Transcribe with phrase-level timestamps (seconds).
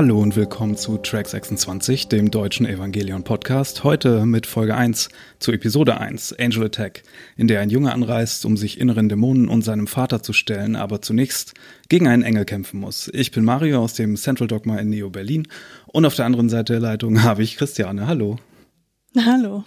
[0.00, 3.84] Hallo und willkommen zu Track 26, dem deutschen Evangelion Podcast.
[3.84, 7.02] Heute mit Folge 1 zu Episode 1, Angel Attack,
[7.36, 11.02] in der ein Junge anreist, um sich inneren Dämonen und seinem Vater zu stellen, aber
[11.02, 11.52] zunächst
[11.90, 13.10] gegen einen Engel kämpfen muss.
[13.12, 15.46] Ich bin Mario aus dem Central Dogma in Neo Berlin
[15.86, 18.06] und auf der anderen Seite der Leitung habe ich Christiane.
[18.06, 18.38] Hallo.
[19.14, 19.64] Hallo.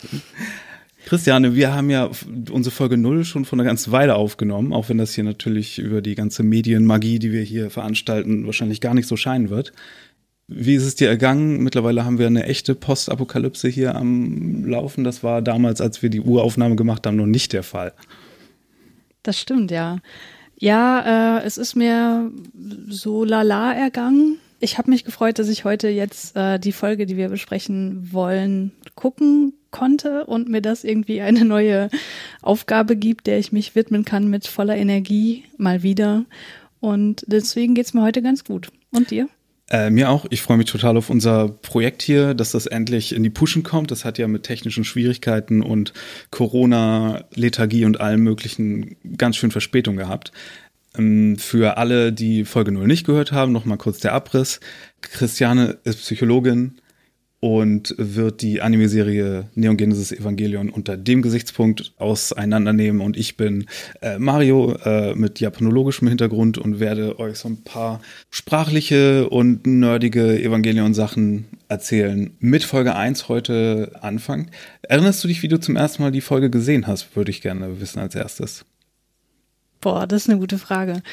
[1.05, 2.09] Christiane, wir haben ja
[2.49, 6.01] unsere Folge 0 schon von einer ganzen Weile aufgenommen, auch wenn das hier natürlich über
[6.01, 9.73] die ganze Medienmagie, die wir hier veranstalten, wahrscheinlich gar nicht so scheinen wird.
[10.47, 11.63] Wie ist es dir ergangen?
[11.63, 15.03] Mittlerweile haben wir eine echte Postapokalypse hier am Laufen.
[15.03, 17.93] Das war damals, als wir die Uraufnahme gemacht haben, noch nicht der Fall.
[19.23, 19.99] Das stimmt, ja.
[20.59, 22.31] Ja, äh, es ist mir
[22.89, 24.37] so lala ergangen.
[24.59, 28.71] Ich habe mich gefreut, dass ich heute jetzt äh, die Folge, die wir besprechen wollen,
[28.95, 31.89] gucken konnte und mir das irgendwie eine neue
[32.41, 36.25] Aufgabe gibt, der ich mich widmen kann mit voller Energie mal wieder.
[36.79, 38.69] Und deswegen geht's mir heute ganz gut.
[38.91, 39.27] Und dir?
[39.73, 40.27] Äh, mir auch.
[40.29, 43.89] Ich freue mich total auf unser Projekt hier, dass das endlich in die Pushen kommt.
[43.89, 45.93] Das hat ja mit technischen Schwierigkeiten und
[46.29, 50.31] Corona, Lethargie und allem möglichen ganz schön Verspätung gehabt.
[50.95, 54.59] Ähm, für alle, die Folge 0 nicht gehört haben, nochmal kurz der Abriss.
[55.01, 56.75] Christiane ist Psychologin,
[57.43, 63.01] und wird die Anime-Serie Neon Genesis Evangelion unter dem Gesichtspunkt auseinandernehmen.
[63.01, 63.65] Und ich bin
[64.01, 67.99] äh, Mario äh, mit japanologischem Hintergrund und werde euch so ein paar
[68.29, 72.31] sprachliche und nerdige Evangelion-Sachen erzählen.
[72.39, 74.49] Mit Folge 1 heute anfangen.
[74.83, 77.81] Erinnerst du dich, wie du zum ersten Mal die Folge gesehen hast, würde ich gerne
[77.81, 78.63] wissen als erstes.
[79.83, 81.03] Boah, das ist eine gute Frage.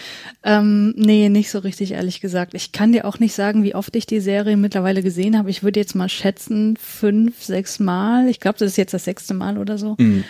[0.45, 2.55] Ähm, nee, nicht so richtig, ehrlich gesagt.
[2.55, 5.51] Ich kann dir auch nicht sagen, wie oft ich die Serie mittlerweile gesehen habe.
[5.51, 8.29] Ich würde jetzt mal schätzen, fünf, sechs Mal.
[8.29, 9.97] Ich glaube, das ist jetzt das sechste Mal oder so.
[9.99, 10.23] Mhm.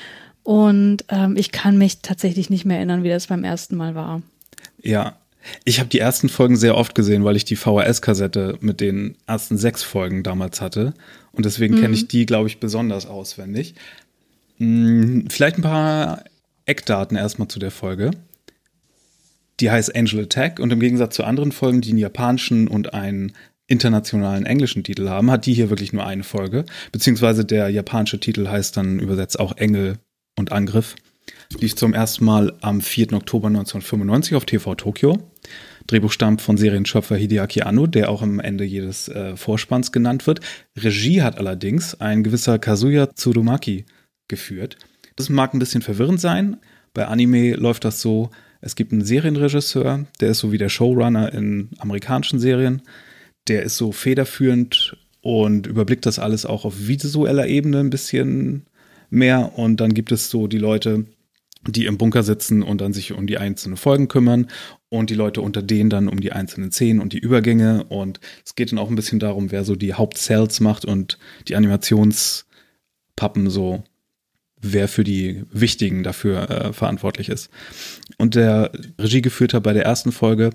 [0.42, 4.22] Und ähm, ich kann mich tatsächlich nicht mehr erinnern, wie das beim ersten Mal war.
[4.82, 5.18] Ja,
[5.66, 9.58] ich habe die ersten Folgen sehr oft gesehen, weil ich die VHS-Kassette mit den ersten
[9.58, 10.94] sechs Folgen damals hatte.
[11.32, 11.80] Und deswegen mhm.
[11.82, 13.74] kenne ich die, glaube ich, besonders auswendig.
[14.56, 16.24] Hm, vielleicht ein paar
[16.64, 18.12] Eckdaten erstmal zu der Folge.
[19.60, 23.32] Die heißt Angel Attack und im Gegensatz zu anderen Folgen, die einen japanischen und einen
[23.66, 26.64] internationalen englischen Titel haben, hat die hier wirklich nur eine Folge.
[26.92, 29.98] Beziehungsweise der japanische Titel heißt dann übersetzt auch Engel
[30.38, 30.96] und Angriff.
[31.58, 33.12] Lief zum ersten Mal am 4.
[33.12, 35.18] Oktober 1995 auf TV Tokyo.
[35.86, 40.40] Drehbuch stammt von Serienschöpfer Hideaki Anno, der auch am Ende jedes äh, Vorspanns genannt wird.
[40.76, 43.84] Regie hat allerdings ein gewisser Kazuya Tsurumaki
[44.28, 44.76] geführt.
[45.16, 46.56] Das mag ein bisschen verwirrend sein.
[46.94, 51.32] Bei Anime läuft das so, es gibt einen Serienregisseur, der ist so wie der Showrunner
[51.32, 52.82] in amerikanischen Serien.
[53.48, 58.66] Der ist so federführend und überblickt das alles auch auf visueller Ebene ein bisschen
[59.08, 59.58] mehr.
[59.58, 61.06] Und dann gibt es so die Leute,
[61.66, 64.48] die im Bunker sitzen und dann sich um die einzelnen Folgen kümmern
[64.88, 67.84] und die Leute unter denen dann um die einzelnen Szenen und die Übergänge.
[67.84, 71.56] Und es geht dann auch ein bisschen darum, wer so die Hauptcells macht und die
[71.56, 73.84] Animationspappen so
[74.60, 77.50] wer für die wichtigen dafür äh, verantwortlich ist.
[78.20, 78.70] Und der
[79.00, 80.50] Regiegeführter bei der ersten Folge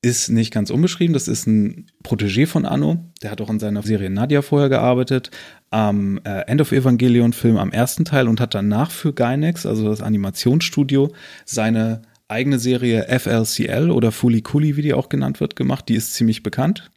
[0.00, 1.12] ist nicht ganz unbeschrieben.
[1.12, 3.10] Das ist ein Protégé von Anno.
[3.20, 5.32] Der hat auch in seiner Serie Nadia vorher gearbeitet.
[5.70, 9.88] Am äh, End of Evangelion Film am ersten Teil und hat danach für Gynex, also
[9.88, 11.12] das Animationsstudio,
[11.44, 15.88] seine eigene Serie FLCL oder Fuli Kuli, wie die auch genannt wird, gemacht.
[15.88, 16.92] Die ist ziemlich bekannt.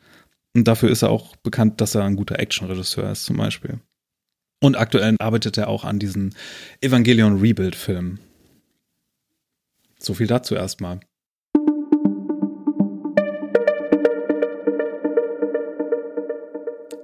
[0.56, 3.80] Und dafür ist er auch bekannt, dass er ein guter Actionregisseur ist, zum Beispiel.
[4.62, 6.36] Und aktuell arbeitet er auch an diesen
[6.82, 8.20] Evangelion Rebuild-Film.
[10.00, 11.00] So viel dazu erstmal.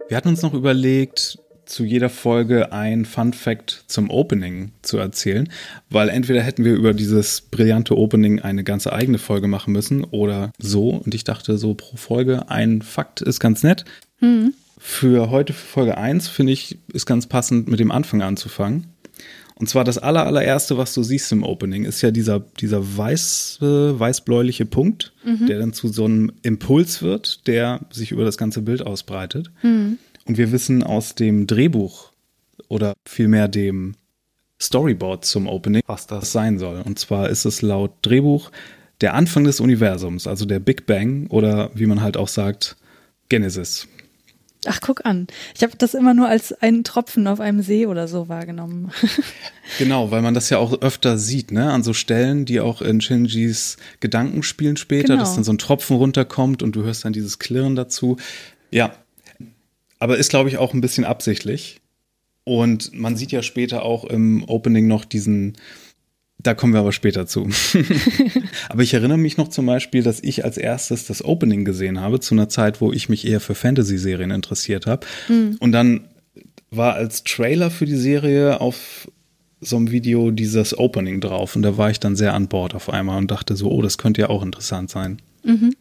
[0.08, 5.50] Wir hatten uns noch überlegt, zu jeder Folge ein Fun Fact zum Opening zu erzählen,
[5.90, 10.52] weil entweder hätten wir über dieses brillante Opening eine ganze eigene Folge machen müssen oder
[10.60, 10.90] so.
[10.90, 13.86] Und ich dachte, so pro Folge ein Fakt ist ganz nett.
[14.20, 14.54] Mhm.
[14.78, 18.93] Für heute, für Folge 1, finde ich, ist ganz passend, mit dem Anfang anzufangen.
[19.64, 23.98] Und zwar das aller, allererste, was du siehst im Opening, ist ja dieser, dieser weiße,
[23.98, 25.48] weißbläuliche Punkt, mhm.
[25.48, 29.52] der dann zu so einem Impuls wird, der sich über das ganze Bild ausbreitet.
[29.62, 30.00] Mhm.
[30.26, 32.12] Und wir wissen aus dem Drehbuch
[32.68, 33.96] oder vielmehr dem
[34.62, 36.82] Storyboard zum Opening, was das sein soll.
[36.82, 38.52] Und zwar ist es laut Drehbuch
[39.00, 42.76] der Anfang des Universums, also der Big Bang oder wie man halt auch sagt,
[43.30, 43.88] Genesis.
[44.66, 45.28] Ach, guck an.
[45.56, 48.92] Ich habe das immer nur als einen Tropfen auf einem See oder so wahrgenommen.
[49.78, 51.72] genau, weil man das ja auch öfter sieht, ne?
[51.72, 55.20] An so Stellen, die auch in Shinjis Gedanken spielen später, genau.
[55.20, 58.18] dass dann so ein Tropfen runterkommt und du hörst dann dieses Klirren dazu.
[58.72, 58.94] Ja.
[60.00, 61.82] Aber ist, glaube ich, auch ein bisschen absichtlich.
[62.44, 65.56] Und man sieht ja später auch im Opening noch diesen
[66.40, 67.48] Da kommen wir aber später zu.
[68.70, 72.20] aber ich erinnere mich noch zum Beispiel, dass ich als erstes das Opening gesehen habe,
[72.20, 75.06] zu einer Zeit, wo ich mich eher für Fantasy-Serien interessiert habe.
[75.30, 75.58] Mhm.
[75.60, 76.10] Und dann
[76.70, 79.08] war als Trailer für die Serie auf
[79.62, 81.56] so einem Video dieses Opening drauf.
[81.56, 83.98] Und da war ich dann sehr an Bord auf einmal und dachte so, oh, das
[83.98, 85.22] könnte ja auch interessant sein.
[85.44, 85.74] Mhm.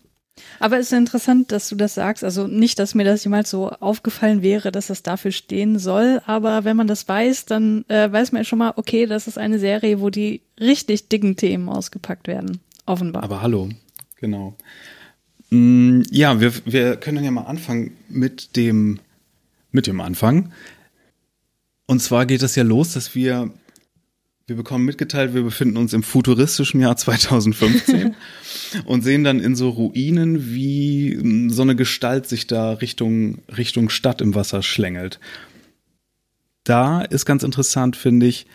[0.59, 2.25] Aber es ist interessant, dass du das sagst.
[2.25, 6.23] Also nicht, dass mir das jemals so aufgefallen wäre, dass das dafür stehen soll.
[6.27, 9.39] Aber wenn man das weiß, dann äh, weiß man ja schon mal, okay, das ist
[9.39, 12.61] eine Serie, wo die richtig dicken Themen ausgepackt werden.
[12.87, 13.23] Offenbar.
[13.23, 13.69] Aber hallo,
[14.17, 14.57] genau.
[15.51, 19.01] Mm, ja, wir, wir können ja mal anfangen mit dem,
[19.71, 20.53] mit dem Anfang.
[21.87, 23.51] Und zwar geht es ja los, dass wir
[24.47, 28.15] wir bekommen mitgeteilt, wir befinden uns im futuristischen Jahr 2015
[28.85, 33.89] und sehen dann in so Ruinen, wie hm, so eine Gestalt sich da Richtung, Richtung
[33.89, 35.21] Stadt im Wasser schlängelt.
[36.65, 38.47] Da ist ganz interessant, finde ich,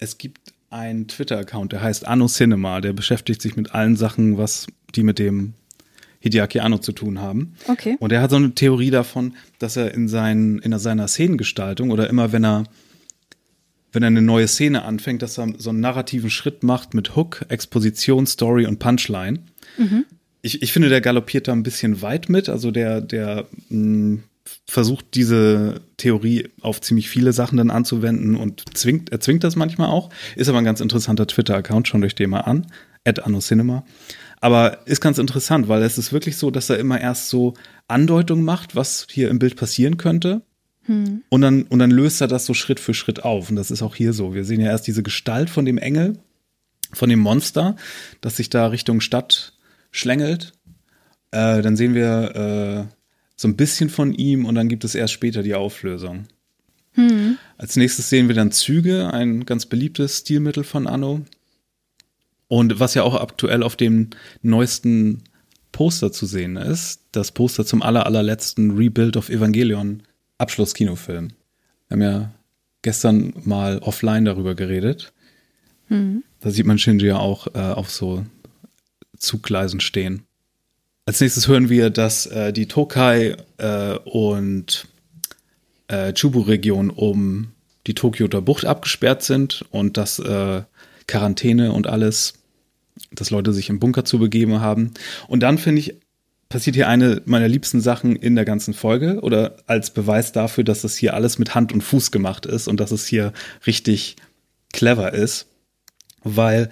[0.00, 4.66] es gibt einen Twitter-Account, der heißt Anno Cinema, der beschäftigt sich mit allen Sachen, was
[4.94, 5.54] die mit dem
[6.20, 7.54] Hideaki Anno zu tun haben.
[7.66, 7.96] Okay.
[7.98, 12.08] Und er hat so eine Theorie davon, dass er in, seinen, in seiner Szenengestaltung oder
[12.08, 12.64] immer wenn er
[13.92, 17.44] wenn er eine neue Szene anfängt, dass er so einen narrativen Schritt macht mit Hook,
[17.48, 19.40] Exposition, Story und Punchline.
[19.76, 20.04] Mhm.
[20.40, 22.48] Ich, ich finde, der galoppiert da ein bisschen weit mit.
[22.48, 24.22] Also der, der mh, mm,
[24.66, 29.88] versucht diese Theorie auf ziemlich viele Sachen dann anzuwenden und zwingt, er zwingt das manchmal
[29.88, 30.10] auch.
[30.34, 32.66] Ist aber ein ganz interessanter Twitter-Account, schon durch den mal an.
[33.04, 33.84] At AnnoCinema.
[34.40, 37.54] Aber ist ganz interessant, weil es ist wirklich so, dass er immer erst so
[37.86, 40.42] Andeutungen macht, was hier im Bild passieren könnte.
[40.84, 41.22] Hm.
[41.28, 43.50] Und, dann, und dann löst er das so Schritt für Schritt auf.
[43.50, 44.34] Und das ist auch hier so.
[44.34, 46.18] Wir sehen ja erst diese Gestalt von dem Engel,
[46.92, 47.76] von dem Monster,
[48.20, 49.54] das sich da Richtung Stadt
[49.90, 50.52] schlängelt.
[51.30, 52.94] Äh, dann sehen wir äh,
[53.36, 56.26] so ein bisschen von ihm und dann gibt es erst später die Auflösung.
[56.92, 57.38] Hm.
[57.56, 61.22] Als nächstes sehen wir dann Züge, ein ganz beliebtes Stilmittel von Anno.
[62.48, 64.10] Und was ja auch aktuell auf dem
[64.42, 65.22] neuesten
[65.70, 70.02] Poster zu sehen ist, das Poster zum aller, allerletzten Rebuild of Evangelion
[70.42, 71.30] Abschlusskinofilm.
[71.88, 72.30] Wir haben ja
[72.82, 75.12] gestern mal offline darüber geredet.
[75.88, 76.24] Mhm.
[76.40, 78.26] Da sieht man Shinji ja auch äh, auf so
[79.16, 80.24] Zuggleisen stehen.
[81.06, 84.86] Als nächstes hören wir, dass äh, die Tokai äh, und
[85.88, 87.52] äh, Chubu-Region um
[87.86, 90.62] die Tokioter Bucht abgesperrt sind und dass äh,
[91.06, 92.34] Quarantäne und alles,
[93.10, 94.92] dass Leute sich im Bunker zu begeben haben.
[95.26, 95.96] Und dann finde ich
[96.52, 100.82] passiert hier eine meiner liebsten Sachen in der ganzen Folge oder als Beweis dafür, dass
[100.82, 103.32] das hier alles mit Hand und Fuß gemacht ist und dass es hier
[103.66, 104.16] richtig
[104.70, 105.46] clever ist.
[106.22, 106.68] Weil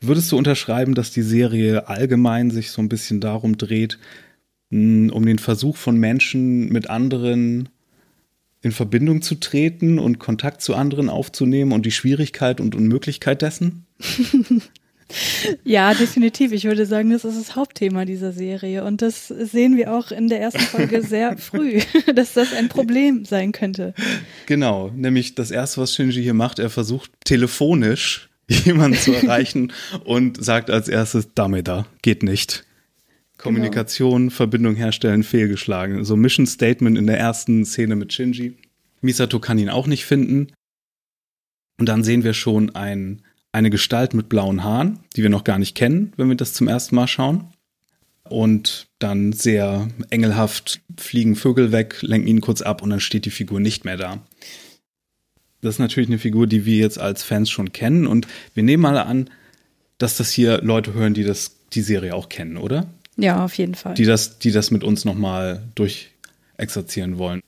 [0.00, 3.98] würdest du unterschreiben, dass die Serie allgemein sich so ein bisschen darum dreht,
[4.70, 7.70] um den Versuch von Menschen mit anderen
[8.62, 13.84] in Verbindung zu treten und Kontakt zu anderen aufzunehmen und die Schwierigkeit und Unmöglichkeit dessen?
[15.64, 16.52] Ja, definitiv.
[16.52, 18.84] Ich würde sagen, das ist das Hauptthema dieser Serie.
[18.84, 21.80] Und das sehen wir auch in der ersten Folge sehr früh,
[22.14, 23.94] dass das ein Problem sein könnte.
[24.46, 29.72] Genau, nämlich das Erste, was Shinji hier macht, er versucht telefonisch jemanden zu erreichen
[30.04, 32.64] und sagt als erstes, Dameda, geht nicht.
[33.38, 34.34] Kommunikation, genau.
[34.34, 36.04] Verbindung herstellen, fehlgeschlagen.
[36.04, 38.56] So Mission Statement in der ersten Szene mit Shinji.
[39.00, 40.48] Misato kann ihn auch nicht finden.
[41.78, 45.58] Und dann sehen wir schon ein eine Gestalt mit blauen Haaren, die wir noch gar
[45.58, 47.52] nicht kennen, wenn wir das zum ersten Mal schauen.
[48.24, 53.30] Und dann sehr engelhaft fliegen Vögel weg, lenken ihn kurz ab und dann steht die
[53.30, 54.20] Figur nicht mehr da.
[55.62, 58.82] Das ist natürlich eine Figur, die wir jetzt als Fans schon kennen und wir nehmen
[58.82, 59.30] mal an,
[59.96, 62.86] dass das hier Leute hören, die das, die Serie auch kennen, oder?
[63.16, 63.94] Ja, auf jeden Fall.
[63.94, 67.40] Die das, die das mit uns nochmal durchexerzieren wollen.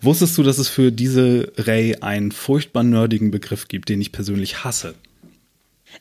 [0.00, 4.64] Wusstest du, dass es für diese Ray einen furchtbar nerdigen Begriff gibt, den ich persönlich
[4.64, 4.94] hasse?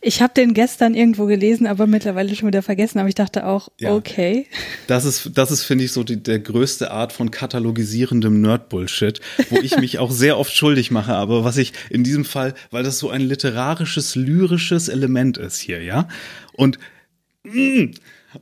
[0.01, 2.99] Ich habe den gestern irgendwo gelesen, aber mittlerweile schon wieder vergessen.
[2.99, 3.93] Aber ich dachte auch, ja.
[3.93, 4.47] okay.
[4.87, 9.57] Das ist, das ist finde ich so die, der größte Art von katalogisierendem Nerd-Bullshit, wo
[9.57, 11.13] ich mich auch sehr oft schuldig mache.
[11.13, 15.81] Aber was ich in diesem Fall, weil das so ein literarisches, lyrisches Element ist hier,
[15.81, 16.07] ja.
[16.53, 16.77] Und
[17.43, 17.91] mh, mm,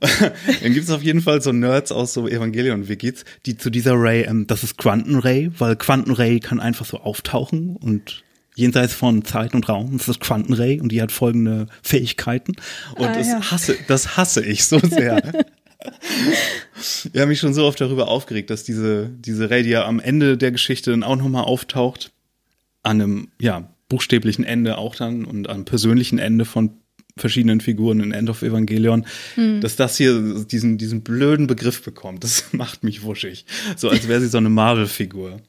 [0.62, 4.22] dann gibt es auf jeden Fall so Nerds aus so Evangelion-Wikis, die zu dieser Ray,
[4.22, 8.24] ähm, das ist Quantenray, weil Quantenray kann einfach so auftauchen und
[8.56, 9.98] jenseits von Zeit und Raum.
[9.98, 12.56] Das ist Quantenray und die hat folgende Fähigkeiten.
[12.96, 13.50] Und ah, das, ja.
[13.50, 15.44] hasse, das hasse ich so sehr.
[16.82, 20.00] ich habe mich schon so oft darüber aufgeregt, dass diese, diese Ray, die ja am
[20.00, 22.10] Ende der Geschichte dann auch nochmal auftaucht,
[22.82, 26.70] an einem, ja, buchstäblichen Ende auch dann und am persönlichen Ende von
[27.16, 29.60] verschiedenen Figuren in End of Evangelion, hm.
[29.60, 32.24] dass das hier diesen, diesen blöden Begriff bekommt.
[32.24, 33.44] Das macht mich wuschig.
[33.76, 35.40] So als wäre sie so eine Marvel-Figur.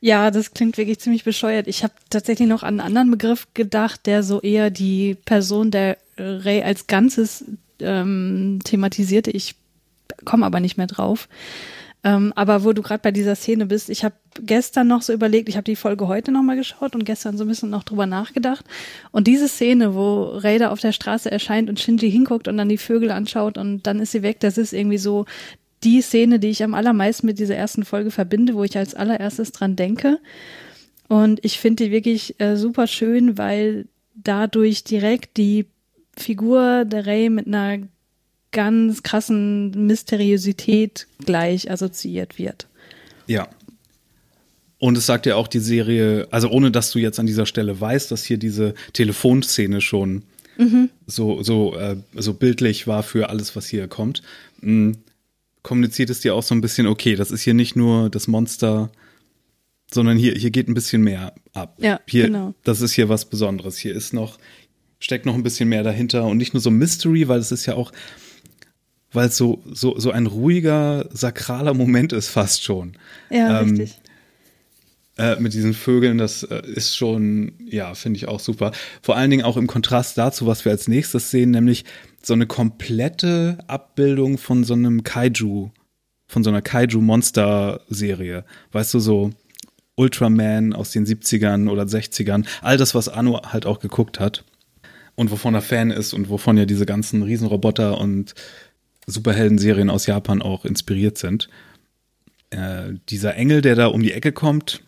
[0.00, 1.66] Ja, das klingt wirklich ziemlich bescheuert.
[1.66, 5.98] Ich habe tatsächlich noch an einen anderen Begriff gedacht, der so eher die Person der
[6.18, 7.44] Ray als Ganzes
[7.80, 9.30] ähm, thematisierte.
[9.30, 9.56] Ich
[10.24, 11.28] komme aber nicht mehr drauf.
[12.02, 15.50] Ähm, aber wo du gerade bei dieser Szene bist, ich habe gestern noch so überlegt,
[15.50, 18.64] ich habe die Folge heute nochmal geschaut und gestern so ein bisschen noch drüber nachgedacht.
[19.10, 22.78] Und diese Szene, wo Raider auf der Straße erscheint und Shinji hinguckt und dann die
[22.78, 25.26] Vögel anschaut und dann ist sie weg, das ist irgendwie so
[25.84, 29.52] die Szene, die ich am allermeisten mit dieser ersten Folge verbinde, wo ich als allererstes
[29.52, 30.18] dran denke.
[31.08, 35.66] Und ich finde die wirklich äh, super schön, weil dadurch direkt die
[36.16, 37.78] Figur der Ray mit einer
[38.52, 42.66] ganz krassen Mysteriosität gleich assoziiert wird.
[43.26, 43.48] Ja.
[44.78, 47.80] Und es sagt ja auch die Serie, also ohne dass du jetzt an dieser Stelle
[47.80, 50.22] weißt, dass hier diese Telefonszene schon
[50.56, 50.90] mhm.
[51.06, 54.22] so, so, äh, so bildlich war für alles, was hier kommt.
[54.60, 54.96] Mhm
[55.62, 58.90] kommuniziert es dir auch so ein bisschen, okay, das ist hier nicht nur das Monster,
[59.92, 61.76] sondern hier, hier geht ein bisschen mehr ab.
[61.78, 62.54] Ja, hier, genau.
[62.64, 63.76] Das ist hier was Besonderes.
[63.76, 64.38] Hier ist noch,
[64.98, 67.74] steckt noch ein bisschen mehr dahinter und nicht nur so Mystery, weil es ist ja
[67.74, 67.92] auch,
[69.12, 72.96] weil es so, so, so ein ruhiger, sakraler Moment ist fast schon.
[73.30, 74.00] Ja, ähm, richtig.
[75.20, 78.72] Äh, mit diesen Vögeln, das äh, ist schon, ja, finde ich auch super.
[79.02, 81.84] Vor allen Dingen auch im Kontrast dazu, was wir als nächstes sehen, nämlich
[82.22, 85.68] so eine komplette Abbildung von so einem Kaiju,
[86.26, 88.46] von so einer Kaiju-Monster-Serie.
[88.72, 89.30] Weißt du, so
[89.94, 94.44] Ultraman aus den 70ern oder 60ern, all das, was Anu halt auch geguckt hat
[95.16, 98.34] und wovon er Fan ist und wovon ja diese ganzen Riesenroboter und
[99.06, 101.50] Superhelden-Serien aus Japan auch inspiriert sind.
[102.48, 104.82] Äh, dieser Engel, der da um die Ecke kommt,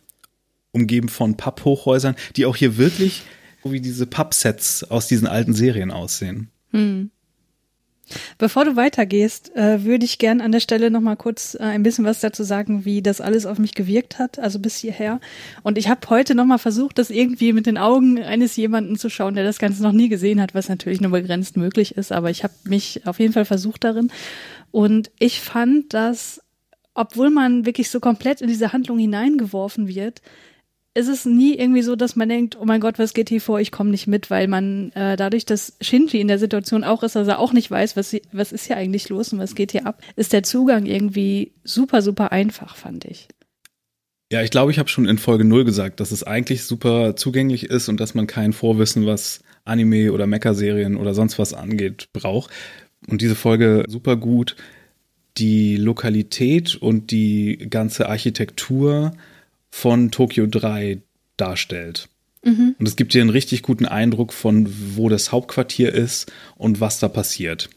[0.73, 3.23] umgeben von Papphochhäusern, die auch hier wirklich
[3.64, 6.50] wie diese Pappsets aus diesen alten Serien aussehen.
[6.73, 7.11] Hm.
[8.37, 11.83] Bevor du weitergehst, äh, würde ich gern an der Stelle noch mal kurz äh, ein
[11.83, 15.21] bisschen was dazu sagen, wie das alles auf mich gewirkt hat, also bis hierher.
[15.62, 19.09] Und ich habe heute noch mal versucht, das irgendwie mit den Augen eines jemanden zu
[19.09, 22.12] schauen, der das Ganze noch nie gesehen hat, was natürlich nur begrenzt möglich ist.
[22.12, 24.11] Aber ich habe mich auf jeden Fall versucht darin.
[24.73, 26.43] Und ich fand, dass,
[26.95, 30.21] obwohl man wirklich so komplett in diese Handlung hineingeworfen wird,
[30.95, 33.61] ist es nie irgendwie so, dass man denkt, oh mein Gott, was geht hier vor,
[33.61, 37.17] ich komme nicht mit, weil man äh, dadurch, dass Shinji in der Situation auch ist,
[37.17, 39.87] dass er auch nicht weiß, was, was ist hier eigentlich los und was geht hier
[39.87, 43.29] ab, ist der Zugang irgendwie super, super einfach, fand ich.
[44.31, 47.65] Ja, ich glaube, ich habe schon in Folge 0 gesagt, dass es eigentlich super zugänglich
[47.65, 52.51] ist und dass man kein Vorwissen, was Anime oder Mecha-Serien oder sonst was angeht, braucht.
[53.09, 54.57] Und diese Folge super gut.
[55.39, 59.13] Die Lokalität und die ganze Architektur
[59.73, 61.00] von Tokyo 3
[61.37, 62.09] darstellt.
[62.45, 62.76] Mhm.
[62.79, 67.00] Und es gibt dir einen richtig guten Eindruck von, wo das Hauptquartier ist und was
[67.00, 67.71] da passiert.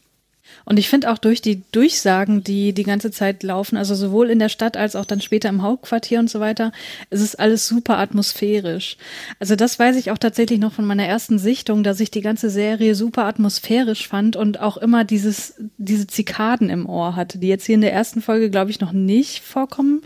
[0.68, 4.40] Und ich finde auch durch die Durchsagen, die die ganze Zeit laufen, also sowohl in
[4.40, 6.72] der Stadt als auch dann später im Hauptquartier und so weiter,
[7.08, 8.96] es ist alles super atmosphärisch.
[9.38, 12.50] Also das weiß ich auch tatsächlich noch von meiner ersten Sichtung, dass ich die ganze
[12.50, 17.66] Serie super atmosphärisch fand und auch immer dieses, diese Zikaden im Ohr hatte, die jetzt
[17.66, 20.02] hier in der ersten Folge, glaube ich, noch nicht vorkommen.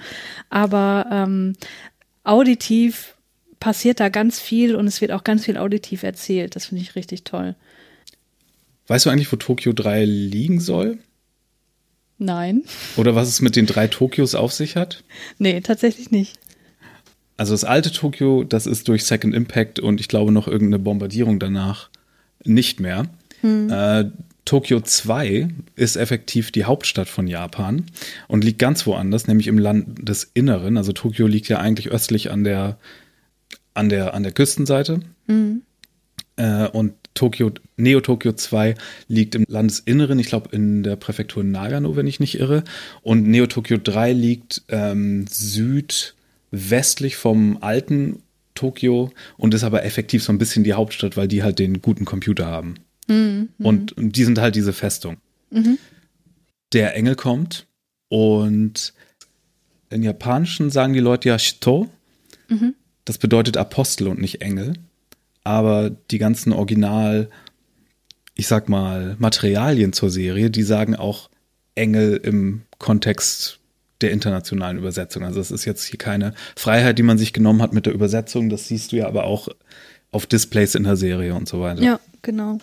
[0.51, 1.55] Aber ähm,
[2.23, 3.15] auditiv
[3.61, 6.55] passiert da ganz viel und es wird auch ganz viel auditiv erzählt.
[6.55, 7.55] Das finde ich richtig toll.
[8.91, 10.99] Weißt du eigentlich, wo Tokio 3 liegen soll?
[12.19, 12.65] Nein.
[12.97, 15.05] Oder was es mit den drei Tokios auf sich hat?
[15.39, 16.41] Nee, tatsächlich nicht.
[17.37, 21.39] Also das alte Tokio, das ist durch Second Impact und ich glaube noch irgendeine Bombardierung
[21.39, 21.89] danach
[22.43, 23.07] nicht mehr.
[23.43, 23.71] Hm.
[23.71, 24.07] Äh,
[24.45, 27.85] Tokio 2 ist effektiv die Hauptstadt von Japan
[28.27, 30.77] und liegt ganz woanders, nämlich im Landesinneren.
[30.77, 32.77] Also Tokio liegt ja eigentlich östlich an der,
[33.73, 34.99] an der, an der Küstenseite.
[35.29, 35.63] Mhm.
[36.35, 38.75] Äh, und Tokio, Neo Tokio 2
[39.09, 42.65] liegt im Landesinneren, ich glaube in der Präfektur Nagano, wenn ich nicht irre.
[43.03, 48.23] Und Neo Tokio 3 liegt ähm, südwestlich vom alten
[48.55, 52.05] Tokio und ist aber effektiv so ein bisschen die Hauptstadt, weil die halt den guten
[52.05, 52.75] Computer haben.
[53.09, 53.49] Mhm.
[53.59, 55.17] Und, und, die sind halt diese Festung.
[55.51, 55.79] Mhm.
[56.73, 57.67] Der Engel kommt
[58.09, 58.93] und
[59.91, 61.91] in Japanischen sagen die Leute ja Shito.
[62.49, 62.75] Mhm.
[63.05, 64.75] Das bedeutet Apostel und nicht Engel
[65.45, 67.29] aber die ganzen Original,
[68.35, 71.31] ich sag mal, Materialien zur Serie, die sagen auch
[71.75, 73.59] Engel im Kontext
[74.01, 75.25] der internationalen Übersetzung.
[75.25, 78.49] Also es ist jetzt hier keine Freiheit, die man sich genommen hat mit der Übersetzung.
[78.49, 79.49] Das siehst du ja aber auch
[80.11, 81.83] auf Displays in der Serie und so weiter.
[81.83, 82.59] Ja, genau.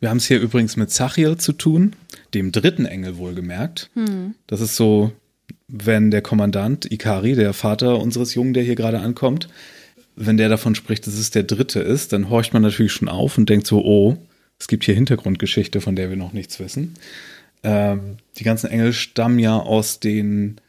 [0.00, 1.94] Wir haben es hier übrigens mit Zachiel zu tun,
[2.34, 3.90] dem dritten Engel wohlgemerkt.
[3.94, 4.34] Hm.
[4.46, 5.12] Das ist so,
[5.68, 9.48] wenn der Kommandant Ikari, der Vater unseres Jungen, der hier gerade ankommt,
[10.16, 13.38] wenn der davon spricht, dass es der dritte ist, dann horcht man natürlich schon auf
[13.38, 14.16] und denkt so, oh,
[14.58, 16.94] es gibt hier Hintergrundgeschichte, von der wir noch nichts wissen.
[17.62, 20.60] Ähm, die ganzen Engel stammen ja aus den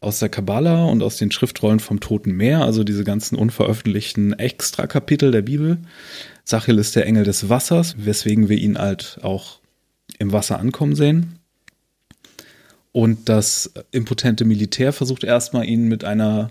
[0.00, 5.30] aus der Kabbala und aus den Schriftrollen vom Toten Meer, also diese ganzen unveröffentlichten Extrakapitel
[5.30, 5.78] der Bibel.
[6.44, 9.60] Sachel ist der Engel des Wassers, weswegen wir ihn halt auch
[10.18, 11.38] im Wasser ankommen sehen.
[12.90, 16.50] Und das impotente Militär versucht erstmal ihn mit einer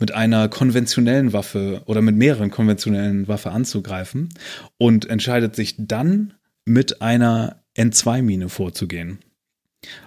[0.00, 4.30] mit einer konventionellen Waffe oder mit mehreren konventionellen Waffen anzugreifen
[4.78, 9.18] und entscheidet sich dann mit einer N2-Mine vorzugehen.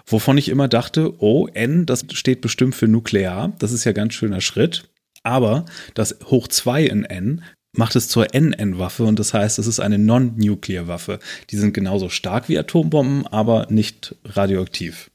[0.06, 4.14] Wovon ich immer dachte, oh, N, das steht bestimmt für nuklear, das ist ja ganz
[4.14, 4.90] schöner Schritt.
[5.24, 7.44] Aber das Hoch 2 in N
[7.76, 11.20] macht es zur NN-Waffe und das heißt, es ist eine Non-Nuclear-Waffe.
[11.50, 15.10] Die sind genauso stark wie Atombomben, aber nicht radioaktiv.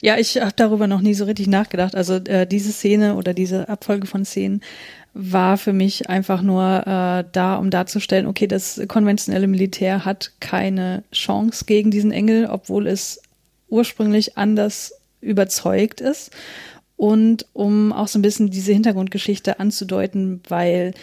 [0.00, 1.94] Ja, ich habe darüber noch nie so richtig nachgedacht.
[1.94, 4.60] Also äh, diese Szene oder diese Abfolge von Szenen
[5.14, 11.04] war für mich einfach nur äh, da, um darzustellen, okay, das konventionelle Militär hat keine
[11.12, 13.22] Chance gegen diesen Engel, obwohl es
[13.68, 16.30] ursprünglich anders überzeugt ist.
[16.96, 20.94] Und um auch so ein bisschen diese Hintergrundgeschichte anzudeuten, weil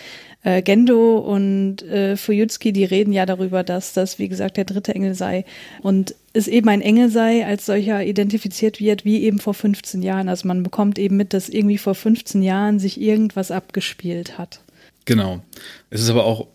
[0.44, 4.96] äh, Gendo und äh, Fuyutsuki, die reden ja darüber, dass das, wie gesagt, der dritte
[4.96, 5.46] Engel sei
[5.82, 10.30] und es eben ein Engel sei, als solcher identifiziert wird, wie eben vor 15 Jahren.
[10.30, 14.62] Also man bekommt eben mit, dass irgendwie vor 15 Jahren sich irgendwas abgespielt hat.
[15.06, 15.42] Genau.
[15.90, 16.48] Es ist aber auch,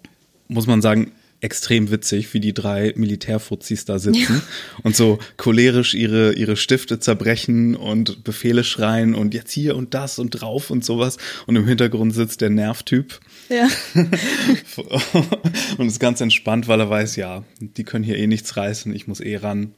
[0.49, 4.43] muss man sagen, extrem witzig, wie die drei Militärfuzis da sitzen ja.
[4.83, 10.19] und so cholerisch ihre, ihre Stifte zerbrechen und Befehle schreien und jetzt hier und das
[10.19, 11.19] und drauf und sowas.
[11.47, 13.21] Und im Hintergrund sitzt der Nervtyp.
[13.49, 13.69] Ja.
[15.79, 19.07] und ist ganz entspannt, weil er weiß, ja, die können hier eh nichts reißen, ich
[19.07, 19.75] muss eh ran.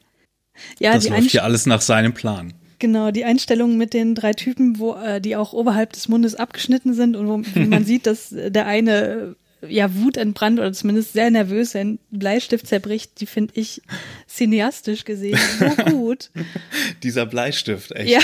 [0.79, 2.55] Ja, das läuft hier alles nach seinem Plan.
[2.79, 6.95] Genau, die Einstellung mit den drei Typen, wo äh, die auch oberhalb des Mundes abgeschnitten
[6.95, 9.35] sind und wo man sieht, dass der eine
[9.67, 13.83] ja, Wut entbrannt oder zumindest sehr nervös sein Bleistift zerbricht, die finde ich
[14.29, 16.31] cineastisch gesehen so gut.
[17.03, 18.11] Dieser Bleistift, echt.
[18.11, 18.21] Ja.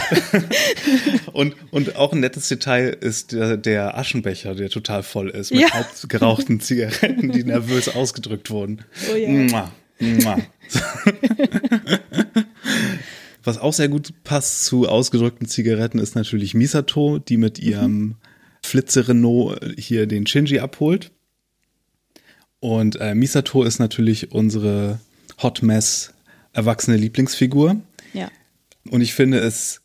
[1.33, 5.63] und, und auch ein nettes Detail ist der, der Aschenbecher, der total voll ist mit
[5.63, 5.73] ja.
[5.73, 8.85] halb gerauchten Zigaretten, die nervös ausgedrückt wurden.
[9.13, 9.29] Oh ja.
[9.29, 10.39] Mua, mua.
[13.43, 18.15] Was auch sehr gut passt zu ausgedrückten Zigaretten ist natürlich Misato, die mit ihrem mhm.
[18.65, 21.11] Flitze Renault hier den Shinji abholt.
[22.65, 24.99] Und äh, Misato ist natürlich unsere
[25.43, 26.15] Hot Mess
[26.55, 27.77] erwachsene Lieblingsfigur.
[28.15, 28.31] Ja.
[28.89, 29.83] Und ich finde es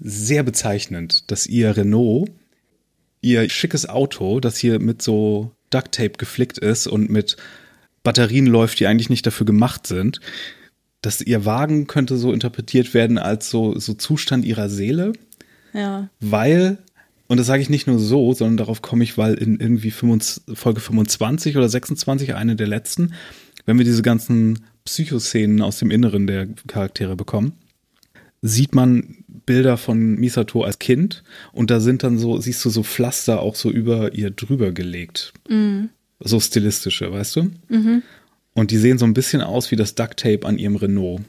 [0.00, 2.32] sehr bezeichnend, dass ihr Renault,
[3.20, 7.36] ihr schickes Auto, das hier mit so Duct Tape geflickt ist und mit
[8.02, 10.18] Batterien läuft, die eigentlich nicht dafür gemacht sind,
[11.00, 15.12] dass ihr Wagen könnte so interpretiert werden als so, so Zustand ihrer Seele.
[15.72, 16.08] Ja.
[16.18, 16.78] Weil
[17.26, 20.58] und das sage ich nicht nur so, sondern darauf komme ich, weil in irgendwie 25,
[20.58, 23.14] Folge 25 oder 26, eine der letzten,
[23.66, 27.52] wenn wir diese ganzen Psychoszenen aus dem Inneren der Charaktere bekommen,
[28.42, 32.82] sieht man Bilder von Misato als Kind und da sind dann so, siehst du so
[32.82, 35.32] Pflaster auch so über ihr drüber gelegt.
[35.48, 35.88] Mhm.
[36.20, 37.50] So stilistische, weißt du?
[37.68, 38.02] Mhm.
[38.52, 41.22] Und die sehen so ein bisschen aus wie das Duct Tape an ihrem Renault.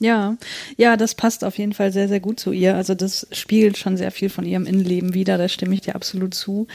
[0.00, 0.36] Ja,
[0.76, 2.74] ja, das passt auf jeden Fall sehr, sehr gut zu ihr.
[2.74, 6.34] Also das spiegelt schon sehr viel von ihrem Innenleben wieder, da stimme ich dir absolut
[6.34, 6.66] zu.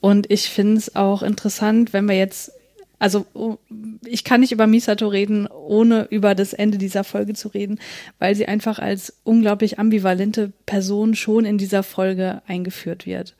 [0.00, 2.52] Und ich finde es auch interessant, wenn wir jetzt,
[2.98, 3.56] also oh,
[4.04, 7.78] ich kann nicht über Misato reden, ohne über das Ende dieser Folge zu reden,
[8.18, 13.34] weil sie einfach als unglaublich ambivalente Person schon in dieser Folge eingeführt wird.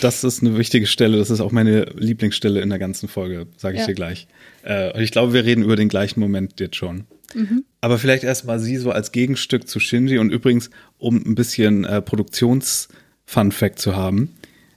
[0.00, 3.74] Das ist eine wichtige Stelle, das ist auch meine Lieblingsstelle in der ganzen Folge, sage
[3.74, 3.86] ich ja.
[3.88, 4.26] dir gleich.
[4.62, 7.04] Äh, und ich glaube, wir reden über den gleichen Moment jetzt schon.
[7.34, 7.64] Mhm.
[7.80, 12.00] Aber vielleicht erstmal sie so als Gegenstück zu Shinji und übrigens, um ein bisschen äh,
[12.02, 14.34] Produktions-Fun-Fact zu haben.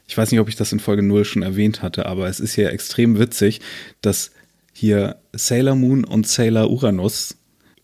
[0.07, 2.53] Ich weiß nicht, ob ich das in Folge 0 schon erwähnt hatte, aber es ist
[2.53, 3.61] hier extrem witzig,
[4.01, 4.31] dass
[4.73, 7.37] hier Sailor Moon und Sailor Uranus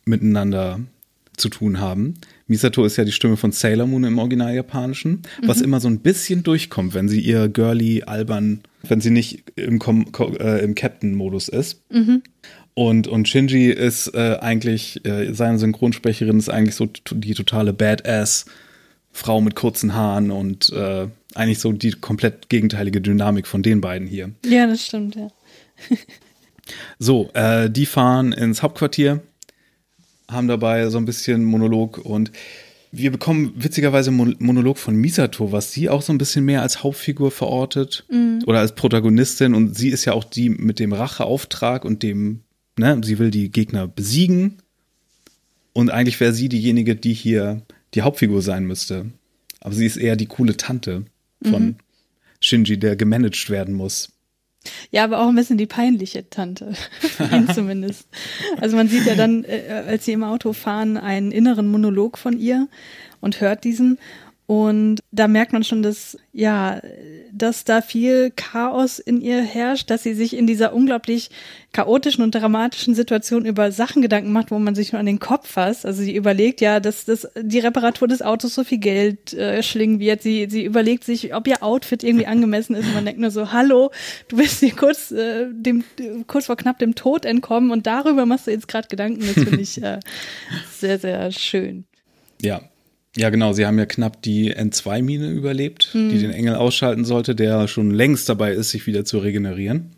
[0.06, 0.82] miteinander
[1.38, 2.16] zu tun haben.
[2.48, 5.48] Misato ist ja die Stimme von Sailor Moon im Original Japanischen, mhm.
[5.48, 9.80] was immer so ein bisschen durchkommt, wenn sie ihr girly, albern, wenn sie nicht im,
[9.82, 11.82] äh, im Captain-Modus ist.
[11.92, 12.22] Mhm.
[12.74, 18.46] Und, und Shinji ist äh, eigentlich, äh, seine Synchronsprecherin ist eigentlich so die totale Badass
[19.12, 24.08] Frau mit kurzen Haaren und äh, eigentlich so die komplett gegenteilige Dynamik von den beiden
[24.08, 24.32] hier.
[24.46, 25.28] Ja, das stimmt, ja.
[27.00, 29.22] so, äh, die fahren ins Hauptquartier,
[30.30, 32.32] haben dabei so ein bisschen Monolog und
[32.94, 37.32] wir bekommen witzigerweise Monolog von Misato, was sie auch so ein bisschen mehr als Hauptfigur
[37.32, 38.44] verortet mhm.
[38.46, 42.42] oder als Protagonistin und sie ist ja auch die mit dem Racheauftrag und dem
[42.78, 44.58] ne, sie will die Gegner besiegen
[45.74, 47.62] und eigentlich wäre sie diejenige, die hier
[47.94, 49.08] die Hauptfigur sein müsste.
[49.60, 51.06] Aber sie ist eher die coole Tante
[51.44, 51.76] von mhm.
[52.40, 54.10] Shinji, der gemanagt werden muss.
[54.92, 56.74] Ja, aber auch ein bisschen die peinliche Tante.
[57.32, 58.08] Ihn zumindest.
[58.60, 62.38] Also man sieht ja dann, äh, als sie im Auto fahren, einen inneren Monolog von
[62.38, 62.68] ihr
[63.22, 63.98] und hört diesen.
[64.52, 66.82] Und da merkt man schon, dass, ja,
[67.32, 71.30] dass da viel Chaos in ihr herrscht, dass sie sich in dieser unglaublich
[71.72, 75.48] chaotischen und dramatischen Situation über Sachen Gedanken macht, wo man sich nur an den Kopf
[75.48, 75.86] fasst.
[75.86, 80.02] Also sie überlegt ja, dass, dass die Reparatur des Autos so viel Geld äh, schlingen
[80.02, 80.22] wird.
[80.22, 82.88] Sie, sie überlegt sich, ob ihr Outfit irgendwie angemessen ist.
[82.88, 83.92] Und man denkt nur so, hallo,
[84.28, 85.86] du bist hier kurz, äh, dem,
[86.28, 89.22] kurz vor knapp dem Tod entkommen und darüber machst du jetzt gerade Gedanken.
[89.22, 90.02] Das finde ich äh,
[90.78, 91.86] sehr, sehr schön.
[92.42, 92.71] Ja,
[93.18, 93.52] ja, genau.
[93.54, 96.10] Sie haben ja knapp die N2-Mine überlebt, hm.
[96.10, 99.92] die den Engel ausschalten sollte, der schon längst dabei ist, sich wieder zu regenerieren.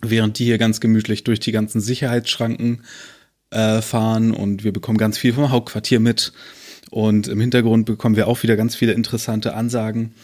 [0.00, 2.84] Während die hier ganz gemütlich durch die ganzen Sicherheitsschranken
[3.50, 6.32] äh, fahren und wir bekommen ganz viel vom Hauptquartier mit.
[6.90, 10.14] Und im Hintergrund bekommen wir auch wieder ganz viele interessante Ansagen.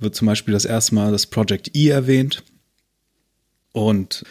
[0.00, 2.42] Wird zum Beispiel das erste Mal das Project E erwähnt.
[3.72, 4.24] Und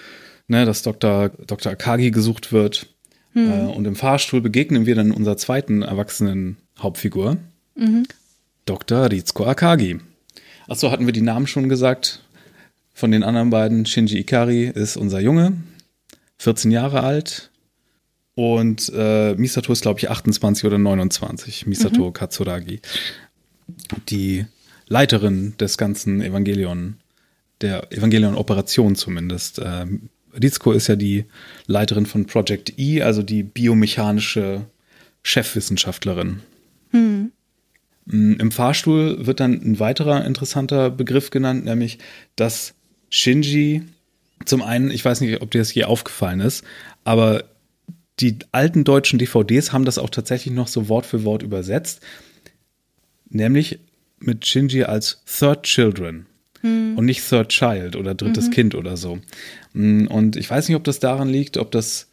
[0.47, 1.29] ne, dass Dr.
[1.29, 1.71] Dr.
[1.71, 2.87] Akagi gesucht wird.
[3.33, 3.51] Hm.
[3.51, 7.37] Äh, und im Fahrstuhl begegnen wir dann unserer zweiten erwachsenen Hauptfigur,
[7.75, 8.05] mhm.
[8.65, 9.11] Dr.
[9.11, 9.99] Rizko Akagi.
[10.67, 12.21] Achso, hatten wir die Namen schon gesagt?
[12.93, 15.53] Von den anderen beiden, Shinji Ikari ist unser Junge,
[16.39, 17.51] 14 Jahre alt.
[18.35, 21.65] Und äh, Misato ist, glaube ich, 28 oder 29.
[21.65, 22.13] Misato mhm.
[22.13, 22.81] Katsuragi.
[24.09, 24.45] Die
[24.87, 26.97] Leiterin des ganzen Evangelion,
[27.61, 29.59] der Evangelion-Operation zumindest.
[29.59, 29.85] Äh,
[30.33, 31.25] Rizko ist ja die
[31.65, 34.65] Leiterin von Project E, also die biomechanische
[35.23, 36.41] Chefwissenschaftlerin.
[36.91, 37.31] Hm.
[38.09, 41.99] Im Fahrstuhl wird dann ein weiterer interessanter Begriff genannt, nämlich
[42.37, 42.73] dass
[43.09, 43.83] Shinji
[44.45, 46.63] zum einen, ich weiß nicht, ob dir das je aufgefallen ist,
[47.03, 47.43] aber
[48.19, 52.01] die alten deutschen DVDs haben das auch tatsächlich noch so Wort für Wort übersetzt,
[53.29, 53.79] nämlich
[54.19, 56.25] mit Shinji als Third Children
[56.61, 56.97] hm.
[56.97, 58.51] und nicht Third Child oder drittes mhm.
[58.51, 59.19] Kind oder so.
[59.73, 62.07] Und ich weiß nicht, ob das daran liegt, ob das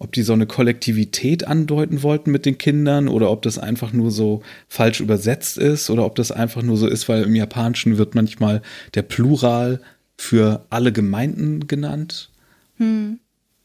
[0.00, 4.10] ob die so eine Kollektivität andeuten wollten mit den Kindern oder ob das einfach nur
[4.10, 8.14] so falsch übersetzt ist oder ob das einfach nur so ist, weil im Japanischen wird
[8.14, 8.62] manchmal
[8.94, 9.80] der Plural
[10.16, 12.30] für alle Gemeinden genannt.
[12.78, 13.18] Hm.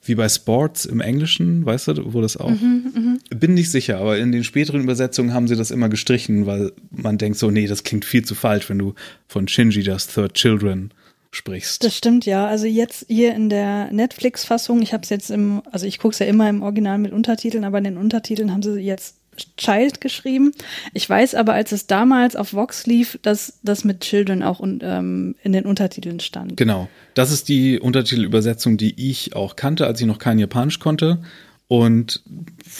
[0.03, 2.49] Wie bei Sports im Englischen, weißt du, wo das auch?
[2.49, 3.37] Mhm, mh.
[3.37, 7.17] Bin nicht sicher, aber in den späteren Übersetzungen haben sie das immer gestrichen, weil man
[7.17, 8.93] denkt so, nee, das klingt viel zu falsch, wenn du
[9.27, 10.91] von Shinji das Third Children
[11.35, 11.83] sprichst.
[11.83, 12.47] Das stimmt, ja.
[12.47, 16.19] Also jetzt hier in der Netflix-Fassung, ich habe es jetzt im, also ich gucke es
[16.19, 19.17] ja immer im Original mit Untertiteln, aber in den Untertiteln haben sie jetzt
[19.57, 20.53] Child geschrieben.
[20.93, 24.81] Ich weiß aber, als es damals auf Vox lief, dass das mit Children auch und,
[24.83, 26.55] ähm, in den Untertiteln stand.
[26.55, 26.87] Genau.
[27.13, 31.19] Das ist die Untertitelübersetzung, die ich auch kannte, als ich noch kein Japanisch konnte.
[31.67, 32.23] Und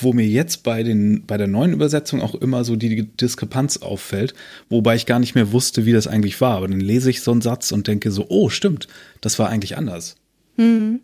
[0.02, 4.34] wo mir jetzt bei, den, bei der neuen Übersetzung auch immer so die Diskrepanz auffällt,
[4.70, 6.58] wobei ich gar nicht mehr wusste, wie das eigentlich war.
[6.58, 8.88] Aber dann lese ich so einen Satz und denke so, oh, stimmt,
[9.22, 10.18] das war eigentlich anders.
[10.58, 11.02] Mhm.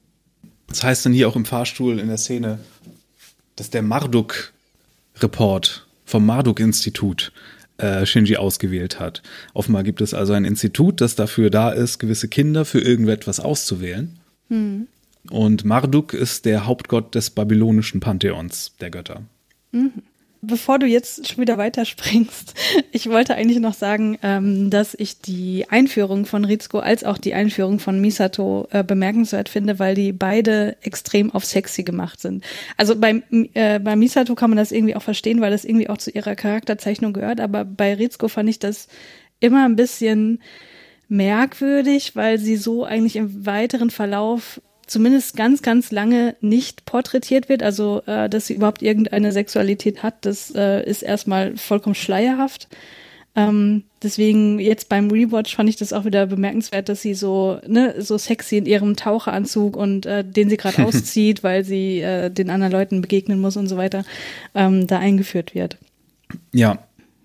[0.67, 2.59] Das heißt dann hier auch im Fahrstuhl in der Szene,
[3.55, 7.31] dass der Marduk-Report vom Marduk-Institut
[7.77, 9.21] äh, Shinji ausgewählt hat.
[9.53, 14.19] Offenbar gibt es also ein Institut, das dafür da ist, gewisse Kinder für irgendetwas auszuwählen.
[14.49, 14.87] Mhm.
[15.29, 19.21] Und Marduk ist der Hauptgott des babylonischen Pantheons der Götter.
[19.71, 19.91] Mhm.
[20.43, 22.55] Bevor du jetzt schon wieder weiterspringst,
[22.91, 27.35] ich wollte eigentlich noch sagen, ähm, dass ich die Einführung von Rizko als auch die
[27.35, 32.43] Einführung von Misato äh, bemerkenswert finde, weil die beide extrem auf sexy gemacht sind.
[32.75, 33.21] Also bei,
[33.53, 36.35] äh, bei Misato kann man das irgendwie auch verstehen, weil das irgendwie auch zu ihrer
[36.35, 38.87] Charakterzeichnung gehört, aber bei Rizko fand ich das
[39.39, 40.39] immer ein bisschen
[41.07, 44.59] merkwürdig, weil sie so eigentlich im weiteren Verlauf
[44.91, 47.63] zumindest ganz, ganz lange nicht porträtiert wird.
[47.63, 52.67] Also, äh, dass sie überhaupt irgendeine Sexualität hat, das äh, ist erstmal vollkommen schleierhaft.
[53.33, 57.95] Ähm, deswegen jetzt beim Rewatch fand ich das auch wieder bemerkenswert, dass sie so ne
[57.99, 62.49] so sexy in ihrem Taucheranzug und äh, den sie gerade auszieht, weil sie äh, den
[62.49, 64.03] anderen Leuten begegnen muss und so weiter,
[64.53, 65.77] ähm, da eingeführt wird.
[66.51, 66.79] Ja,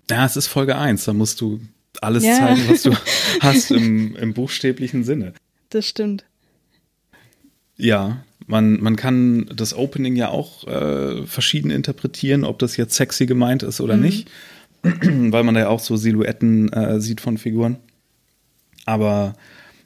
[0.09, 1.59] ja, es ist Folge 1, da musst du
[1.99, 2.37] alles ja.
[2.37, 2.93] zeigen, was du
[3.41, 5.33] hast im, im buchstäblichen Sinne.
[5.69, 6.23] Das stimmt.
[7.77, 13.25] Ja, man, man kann das Opening ja auch äh, verschieden interpretieren, ob das jetzt sexy
[13.25, 14.03] gemeint ist oder mhm.
[14.03, 14.31] nicht,
[14.81, 17.77] weil man da ja auch so Silhouetten äh, sieht von Figuren.
[18.85, 19.35] Aber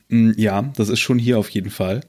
[0.10, 2.02] mh, ja, das ist schon hier auf jeden Fall.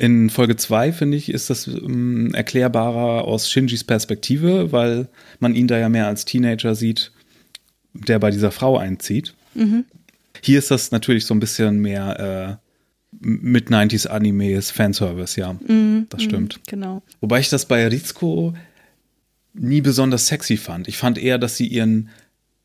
[0.00, 5.08] In Folge 2, finde ich, ist das ähm, erklärbarer aus Shinjis Perspektive, weil
[5.40, 7.10] man ihn da ja mehr als Teenager sieht,
[7.94, 9.34] der bei dieser Frau einzieht.
[9.54, 9.84] Mhm.
[10.40, 12.60] Hier ist das natürlich so ein bisschen mehr
[13.12, 15.52] äh, mit 90s Animes Fanservice, ja.
[15.52, 16.58] Mm, das stimmt.
[16.58, 17.02] Mm, genau.
[17.20, 18.54] Wobei ich das bei Rizko
[19.54, 20.88] nie besonders sexy fand.
[20.88, 22.10] Ich fand eher, dass sie ihren,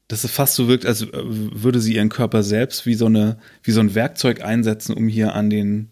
[0.08, 3.72] dass es fast so wirkt, als würde sie ihren Körper selbst wie so eine, wie
[3.72, 5.90] so ein Werkzeug einsetzen, um hier an den,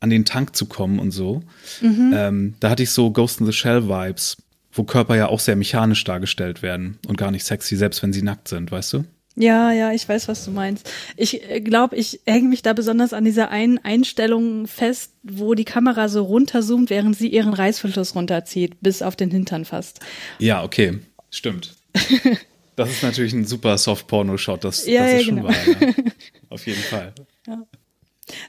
[0.00, 1.42] an den Tank zu kommen und so.
[1.80, 2.12] Mhm.
[2.14, 4.36] Ähm, da hatte ich so Ghost in the Shell Vibes,
[4.72, 8.22] wo Körper ja auch sehr mechanisch dargestellt werden und gar nicht sexy, selbst wenn sie
[8.22, 9.04] nackt sind, weißt du?
[9.38, 10.90] Ja, ja, ich weiß, was du meinst.
[11.16, 16.08] Ich glaube, ich hänge mich da besonders an dieser einen Einstellung fest, wo die Kamera
[16.08, 20.00] so runterzoomt, während sie ihren Reißverschluss runterzieht, bis auf den Hintern fast.
[20.40, 20.98] Ja, okay,
[21.30, 21.76] stimmt.
[22.76, 25.48] das ist natürlich ein super Soft-Porno-Shot, das, Ja, das ja, ist schon genau.
[25.48, 25.56] wahr.
[25.80, 25.88] Ja.
[26.50, 27.14] Auf jeden Fall.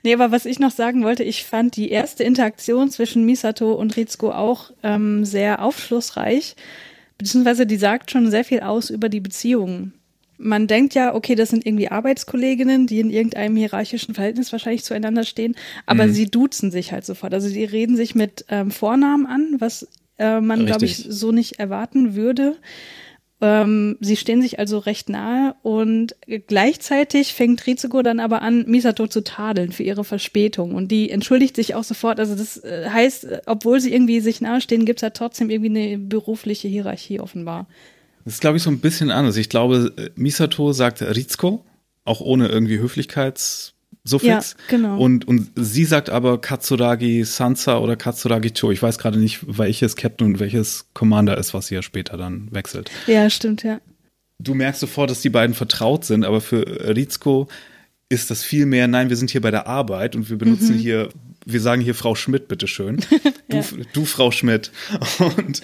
[0.03, 3.95] Nee, aber was ich noch sagen wollte, ich fand die erste Interaktion zwischen Misato und
[3.95, 6.55] Rizko auch ähm, sehr aufschlussreich,
[7.17, 9.93] beziehungsweise die sagt schon sehr viel aus über die Beziehungen.
[10.41, 15.25] Man denkt ja, okay, das sind irgendwie Arbeitskolleginnen, die in irgendeinem hierarchischen Verhältnis wahrscheinlich zueinander
[15.25, 16.13] stehen, aber Mhm.
[16.13, 17.33] sie duzen sich halt sofort.
[17.33, 21.59] Also sie reden sich mit ähm, Vornamen an, was äh, man, glaube ich, so nicht
[21.59, 22.55] erwarten würde.
[23.41, 26.15] Ähm, sie stehen sich also recht nahe und
[26.47, 31.55] gleichzeitig fängt Ritsuko dann aber an, Misato zu tadeln für ihre Verspätung und die entschuldigt
[31.55, 32.19] sich auch sofort.
[32.19, 35.97] Also das äh, heißt, obwohl sie irgendwie sich nahestehen, gibt es halt trotzdem irgendwie eine
[35.97, 37.67] berufliche Hierarchie offenbar.
[38.25, 39.37] Das ist, glaube ich, so ein bisschen anders.
[39.37, 41.65] Ich glaube, Misato sagt Rizko,
[42.05, 44.23] auch ohne irgendwie Höflichkeitssuffix.
[44.23, 44.99] Ja, genau.
[44.99, 48.71] Und, und sie sagt aber Katsuragi Sansa oder Katsuragi Cho.
[48.71, 52.47] Ich weiß gerade nicht, welches Captain und welches Commander ist, was sie ja später dann
[52.51, 52.91] wechselt.
[53.07, 53.79] Ja, stimmt, ja.
[54.39, 56.61] Du merkst sofort, dass die beiden vertraut sind, aber für
[56.95, 57.47] Rizko
[58.07, 61.09] ist das viel mehr, nein, wir sind hier bei der Arbeit und wir benutzen hier,
[61.45, 62.99] wir sagen hier Frau Schmidt, bitteschön.
[63.49, 63.63] Du, Ja.
[63.93, 64.71] du Frau Schmidt.
[65.19, 65.61] Und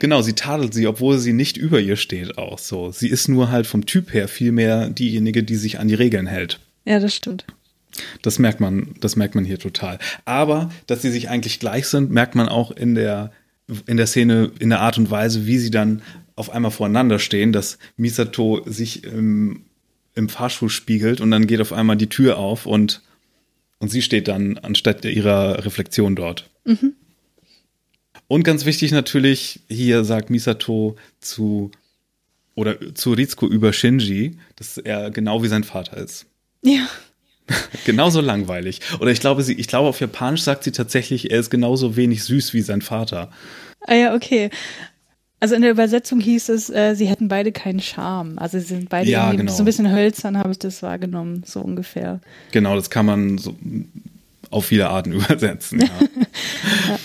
[0.00, 2.90] genau, sie tadelt sie, obwohl sie nicht über ihr steht auch so.
[2.90, 6.26] Sie ist nur halt vom Typ her viel mehr diejenige, die sich an die Regeln
[6.26, 6.58] hält.
[6.84, 7.44] Ja, das stimmt.
[8.22, 9.98] Das merkt man, das merkt man hier total.
[10.24, 13.30] Aber, dass sie sich eigentlich gleich sind, merkt man auch in der,
[13.86, 16.02] in der Szene, in der Art und Weise, wie sie dann
[16.36, 19.64] auf einmal voreinander stehen, dass Misato sich im,
[20.14, 23.02] im Fahrstuhl spiegelt und dann geht auf einmal die Tür auf und,
[23.78, 26.48] und sie steht dann anstatt ihrer Reflexion dort.
[28.30, 31.72] Und ganz wichtig natürlich, hier sagt Misato zu,
[32.54, 36.26] oder zu Ritsuko über Shinji, dass er genau wie sein Vater ist.
[36.62, 36.86] Ja.
[37.84, 38.82] Genauso langweilig.
[39.00, 42.22] Oder ich glaube, sie, ich glaube, auf Japanisch sagt sie tatsächlich, er ist genauso wenig
[42.22, 43.32] süß wie sein Vater.
[43.80, 44.50] Ah ja, okay.
[45.40, 48.38] Also in der Übersetzung hieß es, äh, sie hätten beide keinen Charme.
[48.38, 49.50] Also sie sind beide Ja, genau.
[49.50, 52.20] so ein bisschen hölzern, habe ich das wahrgenommen, so ungefähr.
[52.52, 53.56] Genau, das kann man so
[54.50, 55.80] auf viele Arten übersetzen.
[55.80, 55.88] Ja.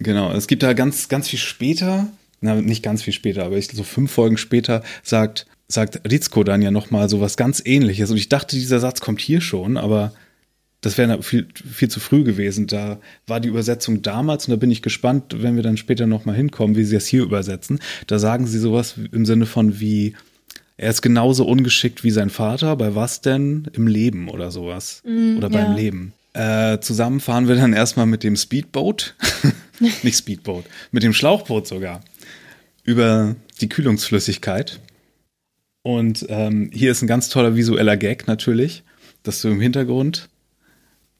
[0.00, 2.08] Genau, es gibt da ganz, ganz viel später,
[2.40, 6.62] na, nicht ganz viel später, aber ich, so fünf Folgen später sagt, sagt Rizko dann
[6.62, 8.10] ja nochmal so was ganz ähnliches.
[8.10, 10.12] Und ich dachte, dieser Satz kommt hier schon, aber
[10.80, 12.66] das wäre viel, viel zu früh gewesen.
[12.66, 16.34] Da war die Übersetzung damals und da bin ich gespannt, wenn wir dann später nochmal
[16.34, 17.78] hinkommen, wie sie das hier übersetzen.
[18.06, 20.14] Da sagen sie sowas im Sinne von wie,
[20.78, 23.68] er ist genauso ungeschickt wie sein Vater, bei was denn?
[23.74, 25.02] Im Leben oder sowas.
[25.36, 25.74] oder beim ja.
[25.74, 26.14] Leben.
[26.32, 29.14] Äh, zusammen fahren wir dann erstmal mit dem Speedboat,
[30.02, 32.02] nicht Speedboat, mit dem Schlauchboot sogar,
[32.84, 34.80] über die Kühlungsflüssigkeit.
[35.82, 38.82] Und ähm, hier ist ein ganz toller visueller Gag natürlich,
[39.22, 40.28] dass du im Hintergrund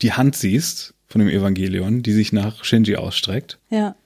[0.02, 3.58] die Hand siehst von dem Evangelion, die sich nach Shinji ausstreckt.
[3.70, 3.96] Ja.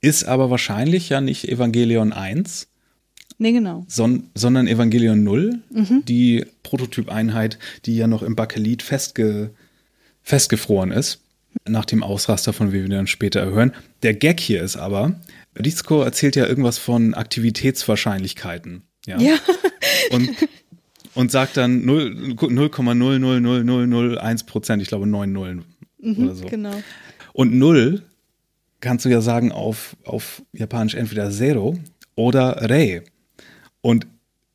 [0.00, 2.68] Ist aber wahrscheinlich ja nicht Evangelion 1,
[3.38, 3.84] Nee, genau.
[3.86, 5.60] son sondern Evangelion 0,
[6.06, 9.50] die Prototypeinheit, die ja noch im Bakelit festge
[10.22, 11.20] festgefroren ist,
[11.68, 13.72] nach dem Ausraster, von dem wir dann später hören.
[14.02, 15.20] Der Gag hier ist aber,
[15.58, 18.82] Rizko erzählt ja irgendwas von Aktivitätswahrscheinlichkeiten.
[19.06, 19.20] Ja.
[19.20, 19.36] Ja.
[20.10, 20.30] Und,
[21.14, 25.64] und sagt dann 0 0,0000001 Prozent, ich glaube 9 Nullen
[26.02, 26.46] oder so.
[26.46, 26.82] Genau.
[27.32, 28.02] Und null
[28.80, 31.78] kannst du ja sagen auf, auf Japanisch entweder Zero
[32.14, 33.02] oder Re.
[33.80, 34.06] Und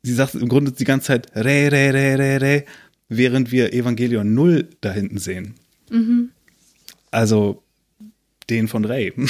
[0.02, 2.64] sie sagt im Grunde die ganze Zeit Re, Re, Re, Re, Re,
[3.08, 5.54] während wir Evangelion null da hinten sehen.
[7.12, 7.62] Also
[8.50, 9.14] den von Ray.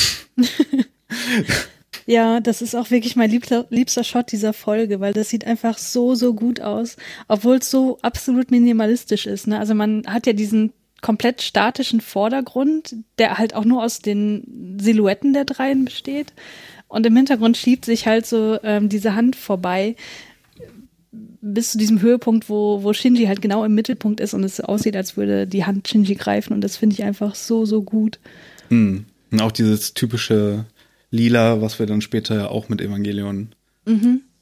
[2.07, 5.79] Ja, das ist auch wirklich mein liebster, liebster Shot dieser Folge, weil das sieht einfach
[5.79, 6.97] so, so gut aus,
[7.29, 9.47] obwohl es so absolut minimalistisch ist.
[9.47, 9.59] Ne?
[9.59, 15.33] Also man hat ja diesen komplett statischen Vordergrund, der halt auch nur aus den Silhouetten
[15.33, 16.33] der dreien besteht.
[16.89, 19.97] Und im Hintergrund schiebt sich halt so ähm, diese Hand vorbei
[21.43, 24.97] bis zu diesem Höhepunkt, wo, wo Shinji halt genau im Mittelpunkt ist und es aussieht,
[24.97, 26.53] als würde die Hand Shinji greifen.
[26.55, 28.21] Und das finde ich einfach so, so gut.
[28.69, 29.05] Hm.
[29.31, 30.67] Und auch dieses typische
[31.11, 33.49] Lila, was wir dann später ja auch mit Evangelion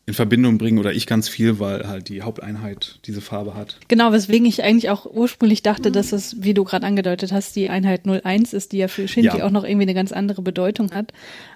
[0.06, 3.78] in Verbindung bringen, oder ich ganz viel, weil halt die Haupteinheit diese Farbe hat.
[3.88, 7.70] Genau, weswegen ich eigentlich auch ursprünglich dachte, dass es, wie du gerade angedeutet hast, die
[7.70, 9.44] Einheit 01 ist, die ja für Shinji Ja.
[9.46, 11.12] auch noch irgendwie eine ganz andere Bedeutung hat.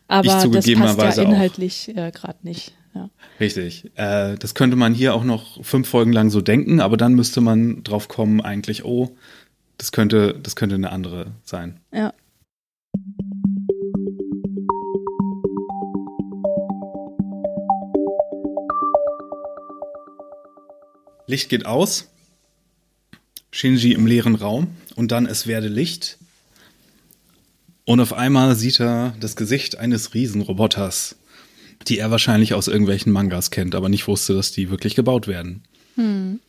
[0.08, 2.72] Aber das passt ja inhaltlich äh, gerade nicht.
[2.94, 3.10] Ja.
[3.40, 3.90] Richtig.
[3.96, 7.40] Äh, das könnte man hier auch noch fünf Folgen lang so denken, aber dann müsste
[7.40, 9.16] man drauf kommen, eigentlich, oh,
[9.78, 11.80] das könnte, das könnte eine andere sein.
[11.92, 12.12] ja.
[21.26, 22.10] Licht geht aus.
[23.50, 26.18] Shinji im leeren Raum und dann es werde Licht.
[27.84, 31.16] Und auf einmal sieht er das Gesicht eines Riesenroboters,
[31.88, 35.62] die er wahrscheinlich aus irgendwelchen Mangas kennt, aber nicht wusste, dass die wirklich gebaut werden.
[35.96, 36.40] Hm.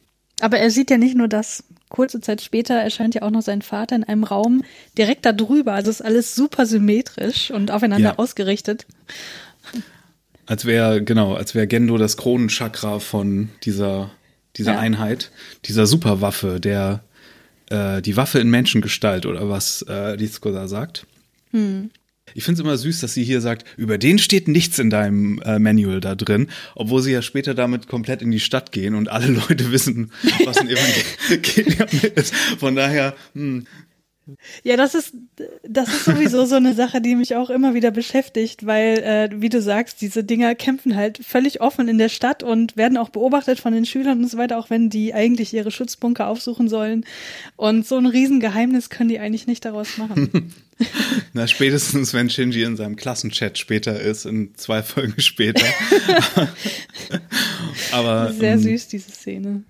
[0.42, 1.64] Aber er sieht ja nicht nur das.
[1.88, 4.64] Kurze Zeit später erscheint ja auch noch sein Vater in einem Raum
[4.98, 5.74] direkt da drüber.
[5.74, 8.18] Also ist alles super symmetrisch und aufeinander ja.
[8.18, 8.86] ausgerichtet.
[10.46, 14.12] Als wäre, genau, als wäre Gendo das Kronenchakra von dieser,
[14.58, 14.80] dieser ja.
[14.80, 15.32] Einheit,
[15.66, 17.04] dieser Superwaffe, der
[17.70, 21.06] äh, die Waffe in Menschengestalt oder was äh, Litzko da sagt.
[21.52, 21.92] Hm.
[22.34, 25.40] Ich finde es immer süß, dass sie hier sagt, über den steht nichts in deinem
[25.44, 29.10] äh, Manual da drin, obwohl sie ja später damit komplett in die Stadt gehen und
[29.10, 30.12] alle Leute wissen,
[30.44, 32.36] was ein Evangelium ist.
[32.36, 33.68] Von daher, hm,
[34.64, 35.14] ja, das ist,
[35.64, 39.50] das ist sowieso so eine Sache, die mich auch immer wieder beschäftigt, weil, äh, wie
[39.50, 43.60] du sagst, diese Dinger kämpfen halt völlig offen in der Stadt und werden auch beobachtet
[43.60, 47.06] von den Schülern und so weiter, auch wenn die eigentlich ihre Schutzbunker aufsuchen sollen.
[47.56, 50.54] Und so ein Riesengeheimnis können die eigentlich nicht daraus machen.
[51.34, 55.66] Na, spätestens, wenn Shinji in seinem Klassenchat später ist, in zwei Folgen später.
[57.92, 58.34] Aber.
[58.34, 59.64] Sehr ähm, süß, diese Szene.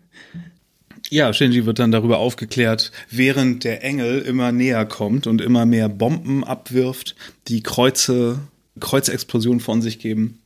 [1.10, 5.88] Ja, Shinji wird dann darüber aufgeklärt, während der Engel immer näher kommt und immer mehr
[5.88, 7.16] Bomben abwirft,
[7.48, 8.40] die Kreuze,
[8.80, 10.40] Kreuzexplosionen von sich geben.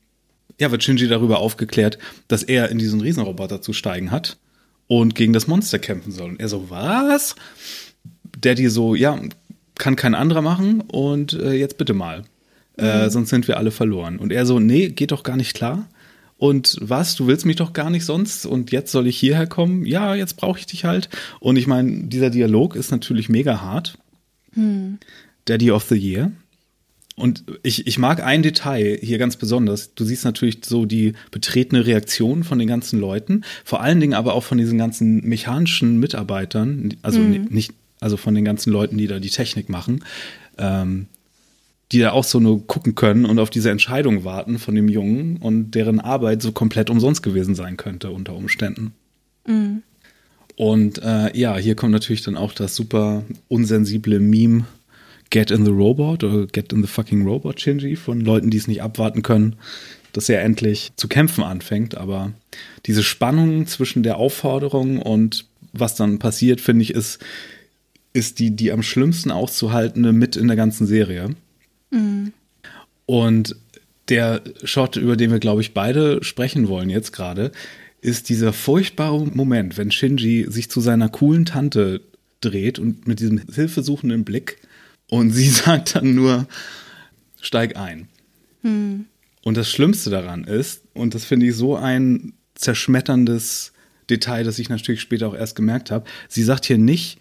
[0.60, 4.38] Ja, wird Shinji darüber aufgeklärt, dass er in diesen Riesenroboter zu steigen hat
[4.88, 6.32] und gegen das Monster kämpfen soll.
[6.32, 7.36] Und er so, was?
[8.41, 9.17] Daddy so, ja,
[9.76, 12.24] kann kein anderer machen und äh, jetzt bitte mal.
[12.78, 13.10] Äh, mhm.
[13.10, 14.19] sonst sind wir alle verloren.
[14.19, 15.88] Und er so, nee, geht doch gar nicht klar.
[16.39, 19.86] Und was, du willst mich doch gar nicht sonst und jetzt soll ich hierher kommen?
[19.86, 21.10] Ja, jetzt brauche ich dich halt.
[21.41, 23.97] Und ich meine, dieser Dialog ist natürlich mega hart.
[24.54, 24.99] Hm.
[25.43, 26.32] Daddy of the Year.
[27.17, 29.93] Und ich, ich mag ein Detail hier ganz besonders.
[29.95, 34.34] Du siehst natürlich so die betretene Reaktion von den ganzen Leuten, vor allen Dingen aber
[34.34, 37.47] auch von diesen ganzen mechanischen Mitarbeitern, also hm.
[37.49, 40.06] nicht, also von den ganzen Leuten, die da die Technik machen.
[40.58, 41.08] Ähm,
[41.91, 45.38] die da auch so nur gucken können und auf diese Entscheidung warten von dem Jungen
[45.38, 48.93] und deren Arbeit so komplett umsonst gewesen sein könnte unter Umständen.
[49.47, 49.84] Mhm.
[50.56, 54.65] Und äh, ja, hier kommt natürlich dann auch das super unsensible Meme
[55.30, 58.67] Get in the Robot oder Get in the fucking Robot Shinji von Leuten, die es
[58.67, 59.56] nicht abwarten können,
[60.12, 61.95] dass er endlich zu kämpfen anfängt.
[61.95, 62.34] Aber
[62.86, 67.19] diese Spannung zwischen der Aufforderung und was dann passiert, finde ich, ist,
[68.13, 71.30] ist die, die am schlimmsten auszuhaltende mit in der ganzen Serie.
[71.91, 72.34] Mhm.
[73.06, 73.56] Und
[74.10, 77.52] der Shot, über den wir, glaube ich, beide sprechen wollen jetzt gerade,
[78.02, 82.02] ist dieser furchtbare Moment, wenn Shinji sich zu seiner coolen Tante
[82.41, 84.58] dreht und mit diesem hilfesuchenden Blick
[85.10, 86.47] und sie sagt dann nur,
[87.41, 88.08] steig ein.
[88.62, 89.06] Mhm.
[89.43, 93.71] Und das Schlimmste daran ist, und das finde ich so ein zerschmetterndes
[94.10, 97.19] Detail, das ich natürlich später auch erst gemerkt habe, sie sagt hier nicht,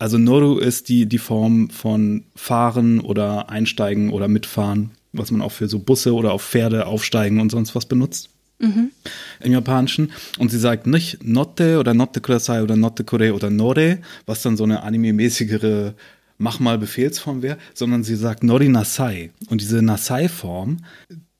[0.00, 5.52] also Noru ist die, die Form von fahren oder einsteigen oder mitfahren, was man auch
[5.52, 8.30] für so Busse oder auf Pferde aufsteigen und sonst was benutzt.
[8.60, 8.92] Mhm.
[9.40, 10.10] Im Japanischen.
[10.38, 14.56] Und sie sagt nicht Notte oder Notte Kudasai oder Notte Kure oder Nore, was dann
[14.56, 15.94] so eine anime-mäßigere
[16.38, 19.30] Mach mal Befehlsform wäre, sondern sie sagt Nori Nasai.
[19.50, 20.78] Und diese Nasai-Form,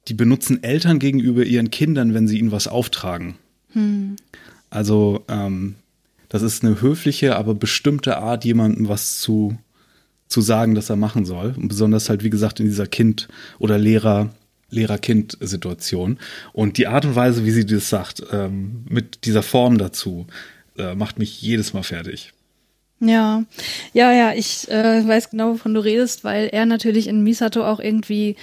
[0.08, 3.36] die benutzen Eltern gegenüber ihren Kindern, wenn sie ihnen was auftragen.
[3.72, 4.16] Hm.
[4.68, 5.76] Also ähm,
[6.30, 9.58] das ist eine höfliche, aber bestimmte Art, jemandem was zu,
[10.28, 11.54] zu sagen, dass er machen soll.
[11.56, 14.30] Und besonders halt, wie gesagt, in dieser Kind- oder Lehrer-
[14.70, 16.18] Lehrer-Kind-Situation.
[16.52, 20.26] Und die Art und Weise, wie sie das sagt, ähm, mit dieser Form dazu,
[20.78, 22.32] äh, macht mich jedes Mal fertig.
[23.00, 23.44] Ja,
[23.92, 27.80] ja, ja, ich äh, weiß genau, wovon du redest, weil er natürlich in Misato auch
[27.80, 28.36] irgendwie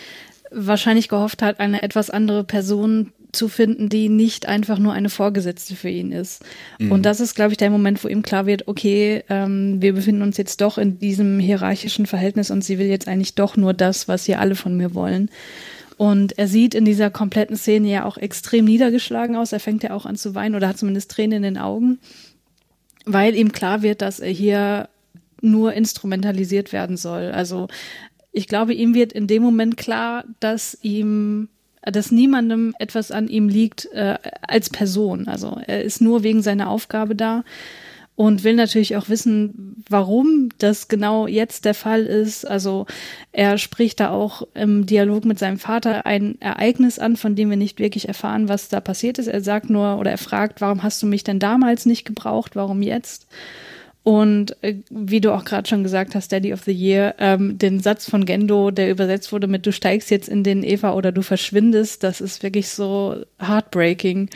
[0.51, 5.75] wahrscheinlich gehofft hat, eine etwas andere Person zu finden, die nicht einfach nur eine Vorgesetzte
[5.75, 6.43] für ihn ist.
[6.80, 6.91] Mhm.
[6.91, 10.21] Und das ist, glaube ich, der Moment, wo ihm klar wird, okay, ähm, wir befinden
[10.21, 14.07] uns jetzt doch in diesem hierarchischen Verhältnis und sie will jetzt eigentlich doch nur das,
[14.07, 15.30] was sie alle von mir wollen.
[15.97, 19.51] Und er sieht in dieser kompletten Szene ja auch extrem niedergeschlagen aus.
[19.51, 21.99] Er fängt ja auch an zu weinen oder hat zumindest Tränen in den Augen,
[23.05, 24.89] weil ihm klar wird, dass er hier
[25.41, 27.32] nur instrumentalisiert werden soll.
[27.32, 27.67] Also
[28.32, 31.49] ich glaube, ihm wird in dem Moment klar, dass ihm
[31.92, 35.28] dass niemandem etwas an ihm liegt äh, als Person.
[35.28, 37.44] Also er ist nur wegen seiner Aufgabe da
[38.18, 42.46] und will natürlich auch wissen, warum das genau jetzt der Fall ist.
[42.46, 42.88] Also
[43.32, 47.58] er spricht da auch im Dialog mit seinem Vater ein Ereignis an, von dem wir
[47.58, 49.28] nicht wirklich erfahren, was da passiert ist.
[49.28, 52.82] Er sagt nur oder er fragt, warum hast du mich denn damals nicht gebraucht, warum
[52.82, 53.28] jetzt?
[54.08, 57.82] Und äh, wie du auch gerade schon gesagt hast, Daddy of the Year, ähm, den
[57.82, 61.22] Satz von Gendo, der übersetzt wurde mit Du steigst jetzt in den Eva oder du
[61.22, 64.30] verschwindest, das ist wirklich so heartbreaking,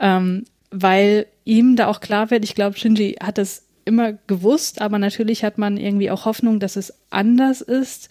[0.00, 4.98] ähm, weil ihm da auch klar wird, ich glaube, Shinji hat es immer gewusst, aber
[4.98, 8.08] natürlich hat man irgendwie auch Hoffnung, dass es anders ist.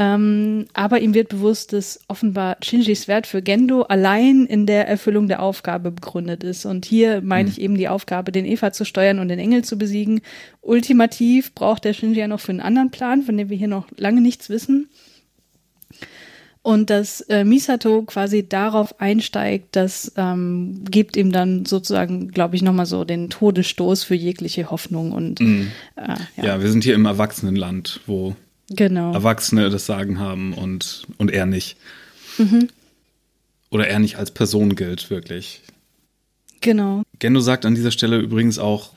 [0.00, 5.28] Ähm, aber ihm wird bewusst, dass offenbar Shinjis Wert für Gendo allein in der Erfüllung
[5.28, 6.64] der Aufgabe begründet ist.
[6.64, 7.50] Und hier meine mhm.
[7.50, 10.22] ich eben die Aufgabe, den Eva zu steuern und den Engel zu besiegen.
[10.62, 13.88] Ultimativ braucht der Shinji ja noch für einen anderen Plan, von dem wir hier noch
[13.94, 14.88] lange nichts wissen.
[16.62, 22.62] Und dass äh, Misato quasi darauf einsteigt, das ähm, gibt ihm dann sozusagen, glaube ich,
[22.62, 25.12] nochmal so den Todesstoß für jegliche Hoffnung.
[25.12, 25.68] Und mm.
[25.96, 26.44] äh, ja.
[26.44, 26.62] ja.
[26.62, 28.34] wir sind hier im Erwachsenenland, wo
[28.70, 29.12] genau.
[29.12, 31.76] Erwachsene das Sagen haben und, und er nicht.
[32.38, 32.68] Mhm.
[33.70, 35.62] Oder er nicht als Person gilt, wirklich.
[36.60, 37.02] Genau.
[37.18, 38.92] Gendo sagt an dieser Stelle übrigens auch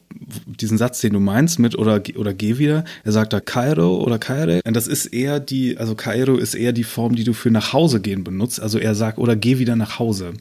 [0.46, 2.84] diesen Satz, den du meinst mit oder, oder geh wieder.
[3.04, 4.62] Er sagt da Kairo oder Kaire.
[4.66, 7.72] Und das ist eher die, also Kairo ist eher die Form, die du für nach
[7.72, 8.60] Hause gehen benutzt.
[8.60, 10.34] Also er sagt oder geh wieder nach Hause.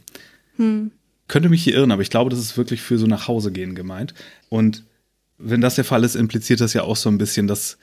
[0.56, 0.90] Hm.
[1.28, 3.74] Könnte mich hier irren, aber ich glaube, das ist wirklich für so nach Hause gehen
[3.74, 4.14] gemeint.
[4.48, 4.82] Und
[5.38, 7.78] wenn das der Fall ist, impliziert das ja auch so ein bisschen, dass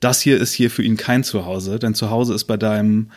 [0.00, 3.10] das hier ist hier für ihn kein Zuhause, denn Zuhause ist bei deinem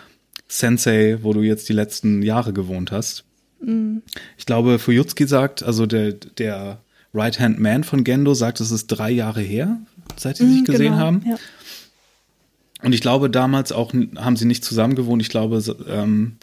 [0.47, 3.23] Sensei, wo du jetzt die letzten Jahre gewohnt hast.
[3.61, 4.01] Mhm.
[4.37, 6.81] Ich glaube, Fuyutsuki sagt, also der, der
[7.13, 9.77] Right-Hand Man von Gendo sagt, es ist drei Jahre her,
[10.17, 11.23] seit sie mhm, sich gesehen genau, haben.
[11.25, 11.37] Ja.
[12.81, 15.21] Und ich glaube, damals auch haben sie nicht zusammen gewohnt.
[15.21, 16.37] Ich glaube, ähm,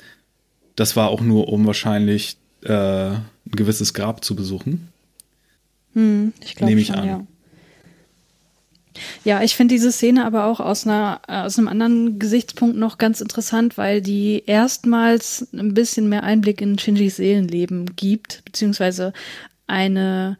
[0.76, 4.88] das war auch nur, um wahrscheinlich äh, ein gewisses Grab zu besuchen.
[5.94, 7.06] Hm, ich glaube Nehme ich schon, an.
[7.06, 7.26] Ja.
[9.24, 13.20] Ja, ich finde diese Szene aber auch aus, einer, aus einem anderen Gesichtspunkt noch ganz
[13.20, 19.12] interessant, weil die erstmals ein bisschen mehr Einblick in Shinjis Seelenleben gibt, beziehungsweise
[19.66, 20.38] eine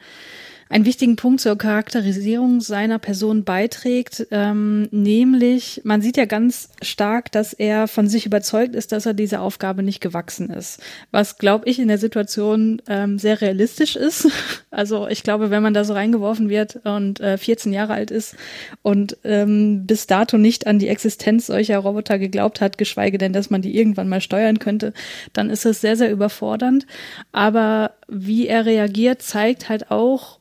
[0.68, 7.30] einen wichtigen Punkt zur Charakterisierung seiner Person beiträgt, ähm, nämlich man sieht ja ganz stark,
[7.30, 11.68] dass er von sich überzeugt ist, dass er dieser Aufgabe nicht gewachsen ist, was glaube
[11.68, 14.28] ich in der Situation ähm, sehr realistisch ist.
[14.70, 18.36] Also ich glaube, wenn man da so reingeworfen wird und äh, 14 Jahre alt ist
[18.82, 23.48] und ähm, bis dato nicht an die Existenz solcher Roboter geglaubt hat, geschweige denn, dass
[23.48, 24.92] man die irgendwann mal steuern könnte,
[25.32, 26.86] dann ist es sehr sehr überfordernd.
[27.32, 30.35] Aber wie er reagiert, zeigt halt auch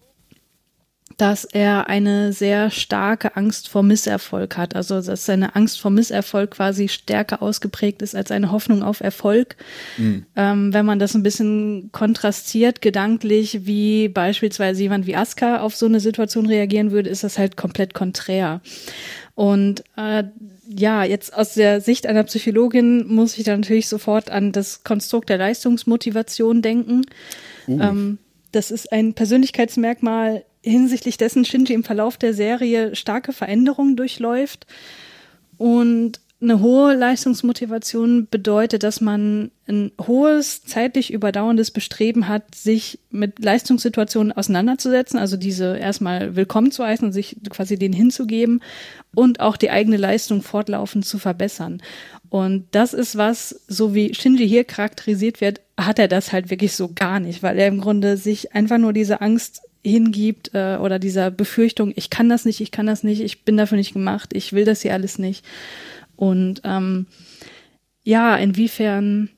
[1.17, 4.75] dass er eine sehr starke Angst vor Misserfolg hat.
[4.75, 9.55] Also dass seine Angst vor Misserfolg quasi stärker ausgeprägt ist als eine Hoffnung auf Erfolg.
[9.97, 10.25] Mhm.
[10.35, 15.85] Ähm, wenn man das ein bisschen kontrastiert, gedanklich, wie beispielsweise jemand wie Aska auf so
[15.85, 18.61] eine Situation reagieren würde, ist das halt komplett konträr.
[19.35, 20.23] Und äh,
[20.67, 25.29] ja, jetzt aus der Sicht einer Psychologin muss ich da natürlich sofort an das Konstrukt
[25.29, 27.01] der Leistungsmotivation denken.
[27.67, 27.79] Uh.
[27.79, 28.17] Ähm,
[28.51, 34.65] das ist ein Persönlichkeitsmerkmal hinsichtlich dessen Shinji im Verlauf der Serie starke Veränderungen durchläuft.
[35.57, 43.43] Und eine hohe Leistungsmotivation bedeutet, dass man ein hohes, zeitlich überdauerndes Bestreben hat, sich mit
[43.43, 48.61] Leistungssituationen auseinanderzusetzen, also diese erstmal willkommen zu heißen und sich quasi denen hinzugeben
[49.15, 51.81] und auch die eigene Leistung fortlaufend zu verbessern.
[52.29, 56.73] Und das ist was, so wie Shinji hier charakterisiert wird, hat er das halt wirklich
[56.73, 60.99] so gar nicht, weil er im Grunde sich einfach nur diese Angst hingibt äh, oder
[60.99, 64.31] dieser Befürchtung, ich kann das nicht, ich kann das nicht, ich bin dafür nicht gemacht,
[64.33, 65.45] ich will das hier alles nicht.
[66.15, 67.07] Und ähm,
[68.03, 69.29] ja, inwiefern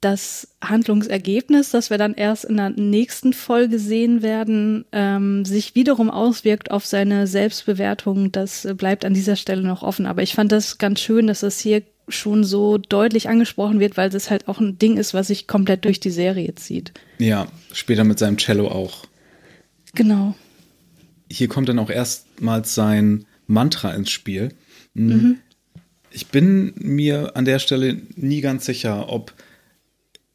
[0.00, 6.10] das Handlungsergebnis, das wir dann erst in der nächsten Folge sehen werden, ähm, sich wiederum
[6.10, 10.06] auswirkt auf seine Selbstbewertung, das bleibt an dieser Stelle noch offen.
[10.06, 14.10] Aber ich fand das ganz schön, dass das hier schon so deutlich angesprochen wird, weil
[14.10, 16.92] das halt auch ein Ding ist, was sich komplett durch die Serie zieht.
[17.18, 19.06] Ja, später mit seinem Cello auch.
[19.96, 20.34] Genau.
[21.30, 24.54] Hier kommt dann auch erstmals sein Mantra ins Spiel.
[24.94, 25.06] Hm.
[25.08, 25.38] Mhm.
[26.10, 29.34] Ich bin mir an der Stelle nie ganz sicher, ob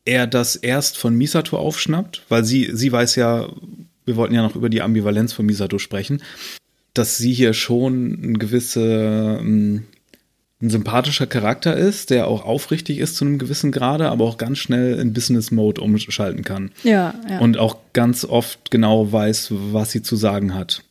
[0.05, 3.49] er das erst von Misato aufschnappt, weil sie, sie weiß ja,
[4.05, 6.21] wir wollten ja noch über die Ambivalenz von Misato sprechen,
[6.93, 9.85] dass sie hier schon eine gewisse hm,
[10.61, 14.59] ein sympathischer Charakter ist, der auch aufrichtig ist zu einem gewissen Grade, aber auch ganz
[14.59, 16.71] schnell in Business Mode umschalten kann.
[16.83, 17.39] Ja, ja.
[17.39, 20.83] Und auch ganz oft genau weiß, was sie zu sagen hat,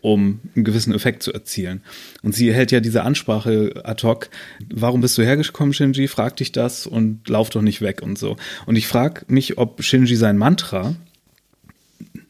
[0.00, 1.82] um einen gewissen Effekt zu erzielen.
[2.22, 4.28] Und sie hält ja diese Ansprache ad hoc.
[4.68, 6.08] Warum bist du hergekommen, Shinji?
[6.08, 8.36] Frag dich das und lauf doch nicht weg und so.
[8.66, 10.96] Und ich frage mich, ob Shinji sein Mantra,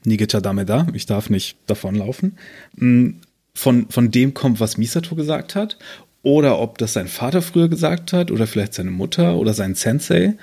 [0.04, 2.36] Nigeta Dameda, ich darf nicht davonlaufen,
[2.76, 3.20] hm,
[3.54, 5.76] von, von dem kommt, was Misato gesagt hat,
[6.22, 10.34] oder ob das sein Vater früher gesagt hat oder vielleicht seine Mutter oder sein Sensei.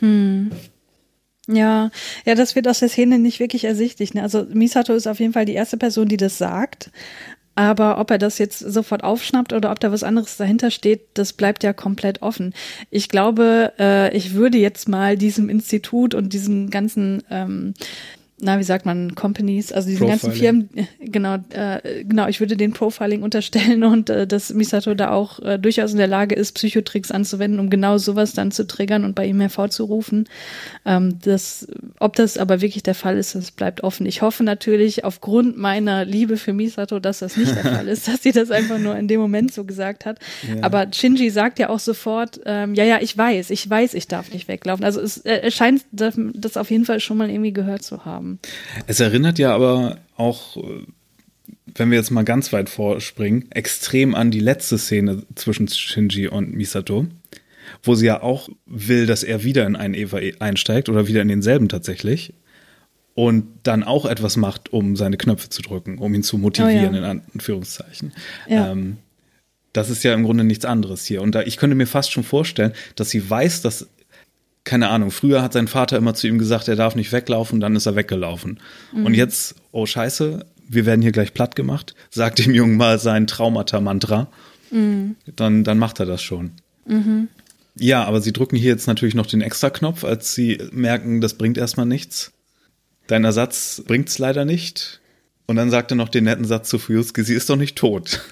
[0.00, 0.50] Hm.
[1.48, 1.90] Ja,
[2.26, 4.12] ja, das wird aus der Szene nicht wirklich ersichtlich.
[4.12, 4.22] Ne?
[4.22, 6.90] Also Misato ist auf jeden Fall die erste Person, die das sagt.
[7.54, 11.32] Aber ob er das jetzt sofort aufschnappt oder ob da was anderes dahinter steht, das
[11.32, 12.54] bleibt ja komplett offen.
[12.90, 17.74] Ich glaube, äh, ich würde jetzt mal diesem Institut und diesem ganzen ähm,
[18.40, 20.68] na, wie sagt man, Companies, also diese ganzen Firmen,
[21.00, 25.58] genau, äh, genau, ich würde den Profiling unterstellen und äh, dass Misato da auch äh,
[25.58, 29.26] durchaus in der Lage ist, Psychotricks anzuwenden, um genau sowas dann zu triggern und bei
[29.26, 30.28] ihm hervorzurufen.
[30.84, 31.66] Ähm, das,
[31.98, 34.06] ob das aber wirklich der Fall ist, das bleibt offen.
[34.06, 38.22] Ich hoffe natürlich aufgrund meiner Liebe für Misato, dass das nicht der Fall ist, dass
[38.22, 40.20] sie das einfach nur in dem Moment so gesagt hat.
[40.46, 40.62] Ja.
[40.62, 44.32] Aber Shinji sagt ja auch sofort, ähm, ja, ja, ich weiß, ich weiß, ich darf
[44.32, 44.84] nicht weglaufen.
[44.84, 48.27] Also es, äh, es scheint das auf jeden Fall schon mal irgendwie gehört zu haben
[48.28, 48.38] haben.
[48.86, 50.56] Es erinnert ja aber auch,
[51.74, 56.54] wenn wir jetzt mal ganz weit vorspringen, extrem an die letzte Szene zwischen Shinji und
[56.54, 57.06] Misato,
[57.82, 61.28] wo sie ja auch will, dass er wieder in einen Eva einsteigt oder wieder in
[61.28, 62.32] denselben tatsächlich
[63.14, 66.98] und dann auch etwas macht, um seine Knöpfe zu drücken, um ihn zu motivieren, oh
[66.98, 67.10] ja.
[67.10, 68.12] in Anführungszeichen.
[68.46, 68.70] Ja.
[68.70, 68.98] Ähm,
[69.72, 71.20] das ist ja im Grunde nichts anderes hier.
[71.20, 73.88] Und da, ich könnte mir fast schon vorstellen, dass sie weiß, dass
[74.68, 77.74] keine Ahnung, früher hat sein Vater immer zu ihm gesagt, er darf nicht weglaufen, dann
[77.74, 78.60] ist er weggelaufen.
[78.92, 79.06] Mhm.
[79.06, 83.26] Und jetzt, oh Scheiße, wir werden hier gleich platt gemacht, sagt dem Jungen mal sein
[83.26, 84.28] Traumata-Mantra,
[84.70, 85.16] mhm.
[85.36, 86.50] dann, dann macht er das schon.
[86.84, 87.28] Mhm.
[87.76, 91.56] Ja, aber sie drücken hier jetzt natürlich noch den Extra-Knopf, als sie merken, das bringt
[91.56, 92.32] erstmal nichts.
[93.06, 94.97] Dein Ersatz bringt's leider nicht.
[95.48, 98.20] Und dann sagt er noch den netten Satz zu Fuyusuke, sie ist doch nicht tot.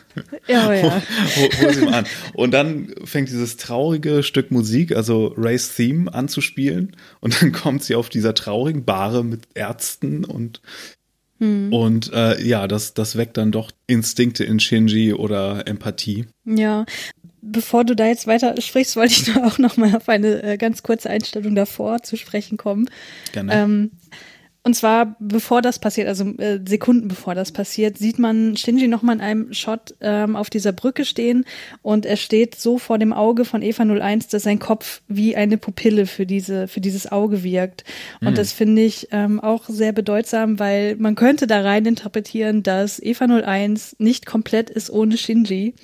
[0.49, 1.03] Ja, ja.
[1.61, 2.07] hol, sie mal an.
[2.33, 6.97] Und dann fängt dieses traurige Stück Musik, also Rays Theme, an zu spielen.
[7.21, 10.63] Und dann kommt sie auf dieser traurigen Bahre mit Ärzten und
[11.39, 11.71] hm.
[11.71, 16.25] Und äh, ja, das, das weckt dann doch Instinkte in Shinji oder Empathie.
[16.47, 16.87] Ja,
[17.43, 20.57] bevor du da jetzt weiter sprichst, wollte ich nur auch noch mal auf eine äh,
[20.57, 22.89] ganz kurze Einstellung davor zu sprechen kommen.
[23.33, 23.53] Gerne.
[23.53, 23.91] Ähm,
[24.67, 29.15] und zwar, bevor das passiert, also äh, Sekunden bevor das passiert, sieht man Shinji nochmal
[29.15, 31.45] in einem Shot ähm, auf dieser Brücke stehen
[31.83, 35.57] und er steht so vor dem Auge von Eva 01, dass sein Kopf wie eine
[35.57, 37.85] Pupille für diese, für dieses Auge wirkt.
[38.21, 38.35] Und mhm.
[38.35, 43.27] das finde ich ähm, auch sehr bedeutsam, weil man könnte da rein interpretieren, dass Eva
[43.27, 45.75] 01 nicht komplett ist ohne Shinji.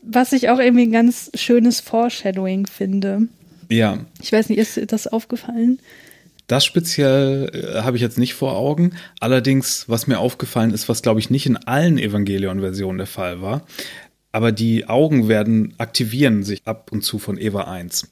[0.00, 3.26] Was ich auch irgendwie ein ganz schönes Foreshadowing finde.
[3.68, 3.98] Ja.
[4.22, 5.80] Ich weiß nicht, ist das aufgefallen?
[6.46, 8.92] Das speziell äh, habe ich jetzt nicht vor Augen.
[9.20, 13.62] Allerdings, was mir aufgefallen ist, was glaube ich nicht in allen Evangelion-Versionen der Fall war,
[14.32, 18.10] aber die Augen werden aktivieren sich ab und zu von Eva 1.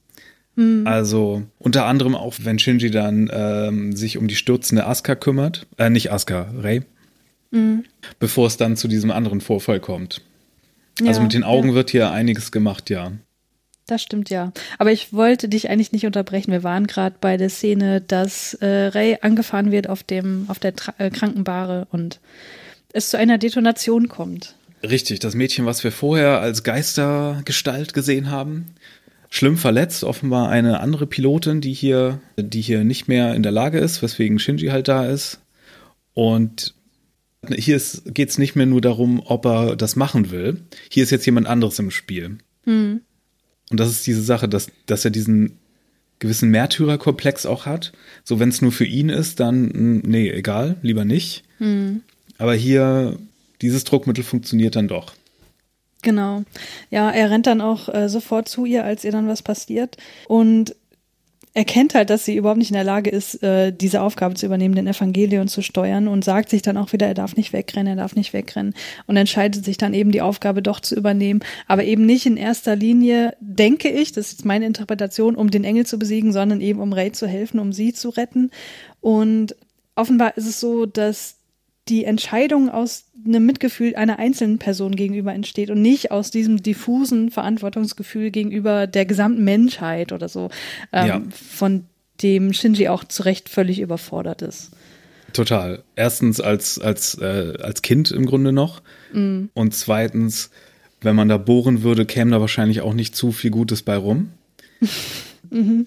[0.56, 0.86] Hm.
[0.86, 5.90] Also unter anderem auch, wenn Shinji dann ähm, sich um die stürzende Asuka kümmert, äh,
[5.90, 6.82] nicht Asuka, Rei,
[7.50, 7.84] hm.
[8.18, 10.22] bevor es dann zu diesem anderen Vorfall kommt.
[11.00, 11.74] Also ja, also mit den Augen ja.
[11.74, 13.12] wird hier einiges gemacht, ja.
[13.92, 14.54] Das stimmt ja.
[14.78, 16.50] Aber ich wollte dich eigentlich nicht unterbrechen.
[16.50, 20.74] Wir waren gerade bei der Szene, dass äh, Ray angefahren wird auf dem auf der
[20.74, 22.18] Tra äh, Krankenbahre und
[22.94, 24.56] es zu einer Detonation kommt.
[24.82, 28.68] Richtig, das Mädchen, was wir vorher als Geistergestalt gesehen haben,
[29.28, 33.78] schlimm verletzt, offenbar eine andere Pilotin, die hier, die hier nicht mehr in der Lage
[33.78, 35.38] ist, weswegen Shinji halt da ist.
[36.14, 36.74] Und
[37.46, 40.62] hier geht es nicht mehr nur darum, ob er das machen will.
[40.88, 42.38] Hier ist jetzt jemand anderes im Spiel.
[42.64, 43.02] Hm.
[43.72, 45.58] Und das ist diese Sache, dass, dass er diesen
[46.18, 47.92] gewissen Märtyrerkomplex auch hat.
[48.22, 51.42] So, wenn es nur für ihn ist, dann, hm, nee, egal, lieber nicht.
[51.58, 52.02] Hm.
[52.38, 53.18] Aber hier,
[53.60, 55.14] dieses Druckmittel funktioniert dann doch.
[56.02, 56.44] Genau.
[56.90, 59.96] Ja, er rennt dann auch äh, sofort zu ihr, als ihr dann was passiert.
[60.28, 60.74] Und
[61.54, 64.74] erkennt halt, dass sie überhaupt nicht in der Lage ist, äh, diese Aufgabe zu übernehmen,
[64.74, 68.02] den Evangelion zu steuern und sagt sich dann auch wieder, er darf nicht wegrennen, er
[68.02, 68.74] darf nicht wegrennen
[69.06, 72.74] und entscheidet sich dann eben die Aufgabe doch zu übernehmen, aber eben nicht in erster
[72.74, 76.80] Linie, denke ich, das ist jetzt meine Interpretation, um den Engel zu besiegen, sondern eben
[76.80, 78.50] um Ray zu helfen, um sie zu retten.
[79.00, 79.54] Und
[79.94, 81.36] offenbar ist es so, dass
[81.88, 87.30] die Entscheidung aus einem Mitgefühl einer einzelnen Person gegenüber entsteht und nicht aus diesem diffusen
[87.30, 90.50] Verantwortungsgefühl gegenüber der gesamten Menschheit oder so,
[90.92, 91.22] ähm, ja.
[91.30, 91.86] von
[92.22, 94.70] dem Shinji auch zu Recht völlig überfordert ist.
[95.32, 95.82] Total.
[95.96, 98.82] Erstens als, als, äh, als Kind im Grunde noch.
[99.12, 99.46] Mm.
[99.54, 100.50] Und zweitens,
[101.00, 104.30] wenn man da bohren würde, käme da wahrscheinlich auch nicht zu viel Gutes bei rum.
[105.50, 105.86] mhm.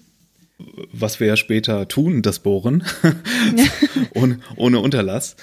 [0.92, 2.84] Was wir ja später tun, das Bohren.
[4.14, 5.36] ohne, ohne Unterlass.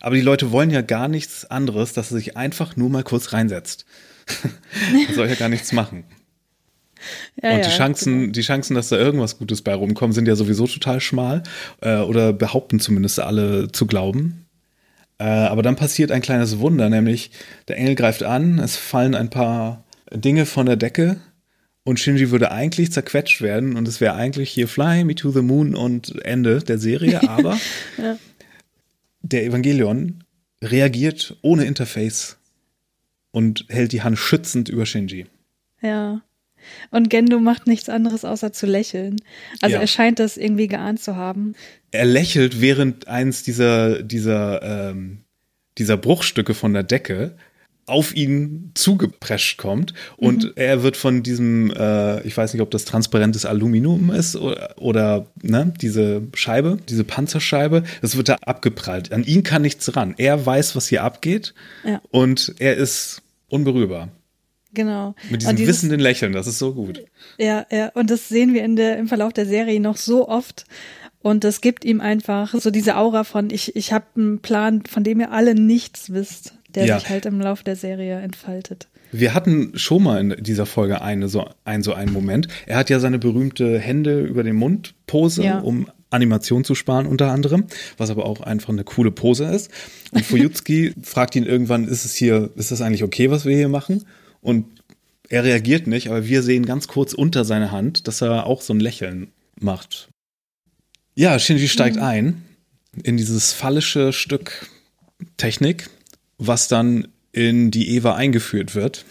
[0.00, 3.32] Aber die Leute wollen ja gar nichts anderes, dass er sich einfach nur mal kurz
[3.32, 3.86] reinsetzt.
[5.08, 6.04] er soll ja gar nichts machen.
[7.42, 8.32] Ja, und die ja, Chancen, genau.
[8.32, 11.42] die Chancen, dass da irgendwas Gutes bei rumkommt, sind ja sowieso total schmal
[11.80, 14.46] äh, oder behaupten zumindest alle zu glauben.
[15.18, 17.30] Äh, aber dann passiert ein kleines Wunder, nämlich
[17.68, 21.16] der Engel greift an, es fallen ein paar Dinge von der Decke
[21.84, 25.42] und Shinji würde eigentlich zerquetscht werden und es wäre eigentlich hier Fly Me to the
[25.42, 27.58] Moon und Ende der Serie, aber
[27.98, 28.16] ja
[29.32, 30.24] der Evangelion
[30.62, 32.38] reagiert ohne Interface
[33.30, 35.26] und hält die Hand schützend über Shinji.
[35.82, 36.22] Ja.
[36.90, 39.16] Und Gendo macht nichts anderes außer zu lächeln.
[39.60, 39.82] Also ja.
[39.82, 41.54] er scheint das irgendwie geahnt zu haben.
[41.90, 45.18] Er lächelt während eins dieser, dieser, ähm,
[45.78, 47.36] dieser Bruchstücke von der Decke
[47.86, 50.52] auf ihn zugeprescht kommt und mhm.
[50.56, 55.26] er wird von diesem, äh, ich weiß nicht, ob das transparentes Aluminium ist oder, oder
[55.40, 59.12] ne, diese Scheibe, diese Panzerscheibe, das wird da abgeprallt.
[59.12, 60.14] An ihn kann nichts ran.
[60.18, 62.00] Er weiß, was hier abgeht ja.
[62.10, 64.08] und er ist unberührbar.
[64.74, 65.14] Genau.
[65.30, 67.04] Mit diesem dieses, wissenden Lächeln, das ist so gut.
[67.38, 70.64] Ja, ja, und das sehen wir in der, im Verlauf der Serie noch so oft.
[71.22, 75.02] Und das gibt ihm einfach so diese Aura von, ich, ich habe einen Plan, von
[75.02, 76.98] dem ihr alle nichts wisst der ja.
[76.98, 78.88] sich halt im Laufe der Serie entfaltet.
[79.12, 82.48] Wir hatten schon mal in dieser Folge eine, so, ein, so einen Moment.
[82.66, 85.60] Er hat ja seine berühmte Hände über den Mund Pose, ja.
[85.60, 87.64] um Animation zu sparen unter anderem,
[87.96, 89.70] was aber auch einfach eine coole Pose ist.
[90.10, 93.68] Und Fujutski fragt ihn irgendwann, ist es hier, ist das eigentlich okay, was wir hier
[93.68, 94.04] machen?
[94.40, 94.66] Und
[95.28, 98.72] er reagiert nicht, aber wir sehen ganz kurz unter seiner Hand, dass er auch so
[98.72, 100.08] ein Lächeln macht.
[101.14, 102.02] Ja, Shinji steigt mhm.
[102.02, 102.42] ein
[103.02, 104.66] in dieses fallische Stück
[105.36, 105.88] Technik,
[106.38, 109.04] was dann in die Eva eingeführt wird.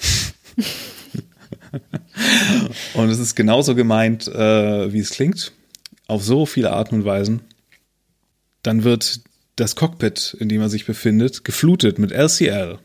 [2.93, 5.51] und es ist genauso gemeint, äh, wie es klingt,
[6.07, 7.41] auf so viele Arten und Weisen.
[8.63, 9.21] Dann wird
[9.55, 12.79] das Cockpit, in dem er sich befindet, geflutet mit LCL,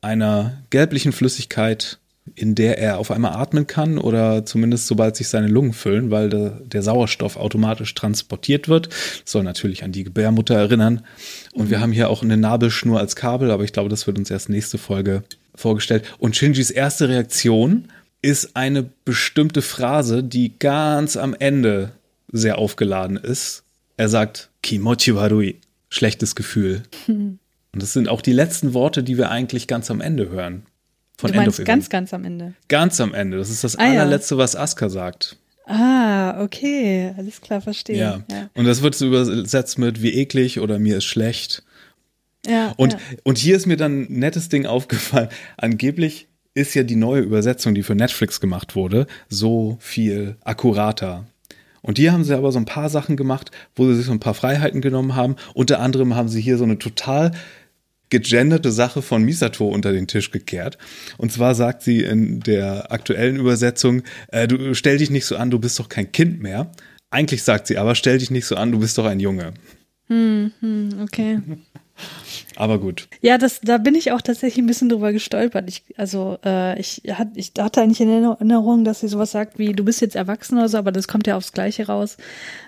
[0.00, 1.98] einer gelblichen Flüssigkeit,
[2.34, 6.28] in der er auf einmal atmen kann oder zumindest sobald sich seine Lungen füllen, weil
[6.28, 8.88] der, der Sauerstoff automatisch transportiert wird.
[8.88, 11.02] Das soll natürlich an die Gebärmutter erinnern.
[11.52, 11.70] Und mhm.
[11.70, 14.48] wir haben hier auch eine Nabelschnur als Kabel, aber ich glaube, das wird uns erst
[14.48, 16.04] nächste Folge vorgestellt.
[16.18, 17.88] Und Shinjis erste Reaktion
[18.22, 21.92] ist eine bestimmte Phrase, die ganz am Ende
[22.30, 23.64] sehr aufgeladen ist.
[23.96, 25.56] Er sagt Kimochi warui,
[25.88, 26.82] schlechtes Gefühl.
[27.06, 27.38] Mhm.
[27.74, 30.66] Und das sind auch die letzten Worte, die wir eigentlich ganz am Ende hören.
[31.22, 32.54] Von du meinst ganz, ganz am Ende.
[32.66, 33.36] Ganz am Ende.
[33.36, 34.38] Das ist das ah, allerletzte, ja.
[34.38, 35.36] was Aska sagt.
[35.66, 37.14] Ah, okay.
[37.16, 37.96] Alles klar, verstehe.
[37.96, 38.22] Ja.
[38.28, 38.50] ja.
[38.54, 41.62] Und das wird so übersetzt mit wie eklig oder mir ist schlecht.
[42.44, 42.74] Ja.
[42.76, 42.98] Und, ja.
[43.22, 45.28] und hier ist mir dann ein nettes Ding aufgefallen.
[45.56, 51.24] Angeblich ist ja die neue Übersetzung, die für Netflix gemacht wurde, so viel akkurater.
[51.82, 54.20] Und hier haben sie aber so ein paar Sachen gemacht, wo sie sich so ein
[54.20, 55.36] paar Freiheiten genommen haben.
[55.54, 57.30] Unter anderem haben sie hier so eine total
[58.12, 60.76] gegenderte Sache von Misato unter den Tisch gekehrt.
[61.16, 65.50] Und zwar sagt sie in der aktuellen Übersetzung, äh, du stell dich nicht so an,
[65.50, 66.70] du bist doch kein Kind mehr.
[67.10, 69.54] Eigentlich sagt sie aber, stell dich nicht so an, du bist doch ein Junge.
[70.08, 71.40] Hm, hm, okay.
[72.56, 73.08] Aber gut.
[73.22, 75.68] Ja, das, da bin ich auch tatsächlich ein bisschen drüber gestolpert.
[75.68, 79.72] Ich, also äh, ich, hat, ich hatte eigentlich in Erinnerung, dass sie sowas sagt wie,
[79.72, 82.18] du bist jetzt erwachsen oder so, aber das kommt ja aufs Gleiche raus.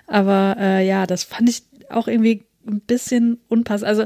[0.07, 3.87] Aber äh, ja, das fand ich auch irgendwie ein bisschen unpassend.
[3.87, 4.05] Also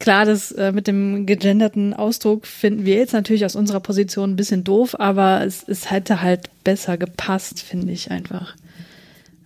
[0.00, 4.36] Klar, das äh, mit dem gegenderten Ausdruck finden wir jetzt natürlich aus unserer Position ein
[4.36, 8.56] bisschen doof, aber es, es hätte halt besser gepasst, finde ich einfach.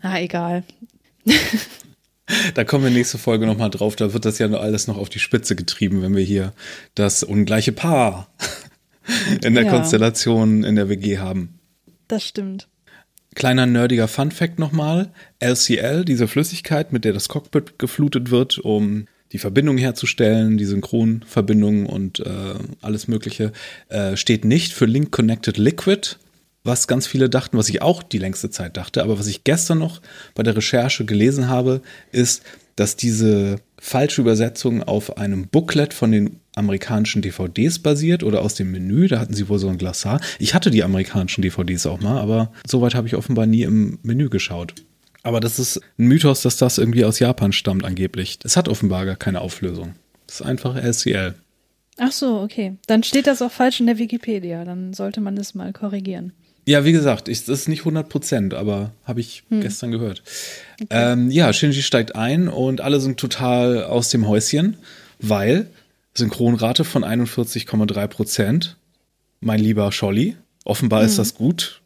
[0.03, 0.63] Na, egal.
[2.55, 3.97] Da kommen wir nächste Folge nochmal drauf.
[3.97, 6.55] Da wird das ja alles noch auf die Spitze getrieben, wenn wir hier
[6.95, 8.29] das ungleiche Paar
[9.43, 9.71] in der ja.
[9.71, 11.59] Konstellation in der WG haben.
[12.09, 12.69] Das stimmt.
[13.35, 15.13] Kleiner nerdiger Fun Fact nochmal.
[15.39, 21.87] LCL, diese Flüssigkeit, mit der das Cockpit geflutet wird, um die Verbindung herzustellen, die Synchronverbindung
[21.87, 23.53] und äh, alles Mögliche,
[23.89, 26.17] äh, steht nicht für Link Connected Liquid,
[26.63, 29.81] was ganz viele dachten, was ich auch die längste Zeit dachte, aber was ich gestern
[29.81, 30.01] noch
[30.37, 31.83] bei der Recherche gelesen habe,
[32.13, 32.45] ist,
[32.77, 38.71] dass diese falsche Übersetzung auf einem Booklet von den amerikanischen DVDs basiert oder aus dem
[38.71, 39.09] Menü.
[39.09, 40.21] Da hatten sie wohl so ein Glassar.
[40.39, 44.29] Ich hatte die amerikanischen DVDs auch mal, aber soweit habe ich offenbar nie im Menü
[44.29, 44.75] geschaut.
[45.25, 48.39] Aber das ist ein Mythos, dass das irgendwie aus Japan stammt, angeblich.
[48.45, 49.95] Es hat offenbar gar keine Auflösung.
[50.27, 51.35] Das ist einfach LCL.
[51.97, 52.77] Ach so, okay.
[52.87, 54.65] Dann steht das auch falsch in der Wikipedia.
[54.65, 56.33] Dann sollte man das mal korrigieren.
[56.67, 59.63] Ja, wie gesagt, ich, das ist nicht 100 Prozent, aber habe ich hm.
[59.63, 60.23] gestern gehört.
[60.75, 60.89] Okay.
[60.91, 64.77] Ähm, ja, Shinji steigt ein und alle sind total aus dem Häuschen,
[65.21, 65.69] weil
[66.15, 68.77] Synchronrate von 41,3 Prozent.
[69.41, 71.07] Mein lieber Scholli, offenbar hm.
[71.07, 71.83] ist das gut.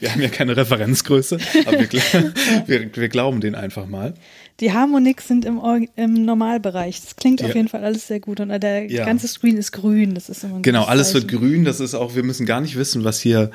[0.00, 1.88] Wir haben ja keine Referenzgröße, aber wir,
[2.66, 4.14] wir, wir, glauben den einfach mal.
[4.60, 5.60] Die Harmonix sind im,
[5.96, 7.00] im Normalbereich.
[7.00, 7.48] Das klingt ja.
[7.48, 8.40] auf jeden Fall alles sehr gut.
[8.40, 9.04] Und der ja.
[9.04, 10.14] ganze Screen ist grün.
[10.14, 11.30] Das ist immer ein Genau, alles Zeichen.
[11.30, 11.64] wird grün.
[11.64, 13.50] Das ist auch, wir müssen gar nicht wissen, was hier,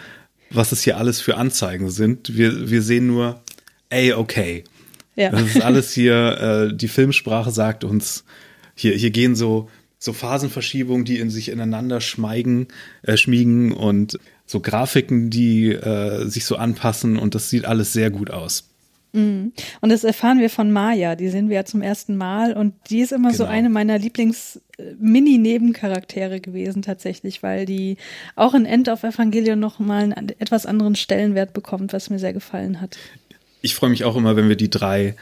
[0.50, 2.36] was es hier alles für Anzeigen sind.
[2.36, 3.42] Wir, wir sehen nur,
[3.90, 4.64] ey, okay.
[5.16, 5.32] Ja.
[5.32, 8.24] Das ist alles hier, äh, die Filmsprache sagt uns,
[8.76, 9.70] hier, hier gehen so,
[10.00, 12.68] so Phasenverschiebungen, die in sich ineinander schmeigen,
[13.02, 18.10] äh, schmiegen und so Grafiken, die äh, sich so anpassen und das sieht alles sehr
[18.10, 18.64] gut aus.
[19.12, 19.52] Mhm.
[19.82, 23.02] Und das erfahren wir von Maya, die sehen wir ja zum ersten Mal und die
[23.02, 23.44] ist immer genau.
[23.44, 27.98] so eine meiner Lieblings-Mini-Nebencharaktere gewesen tatsächlich, weil die
[28.36, 32.34] auch in End of Evangelion noch mal einen etwas anderen Stellenwert bekommt, was mir sehr
[32.34, 32.98] gefallen hat.
[33.62, 35.16] Ich freue mich auch immer, wenn wir die drei,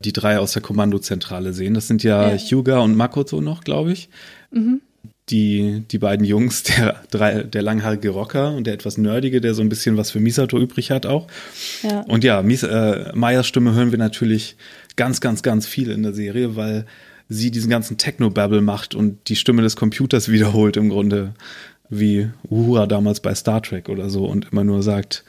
[0.00, 1.72] die drei aus der Kommandozentrale sehen.
[1.74, 2.36] Das sind ja, ja.
[2.36, 4.10] Hyuga und Makoto noch, glaube ich.
[4.50, 4.82] Mhm
[5.28, 9.62] die, die beiden Jungs, der, drei, der langhaarige Rocker und der etwas nerdige, der so
[9.62, 11.26] ein bisschen was für Misato übrig hat auch.
[11.82, 12.00] Ja.
[12.02, 14.56] Und ja, Mies, äh, Mayas Stimme hören wir natürlich
[14.94, 16.86] ganz, ganz, ganz viel in der Serie, weil
[17.28, 21.34] sie diesen ganzen Techno-Babble macht und die Stimme des Computers wiederholt im Grunde,
[21.88, 25.24] wie Uhura damals bei Star Trek oder so und immer nur sagt,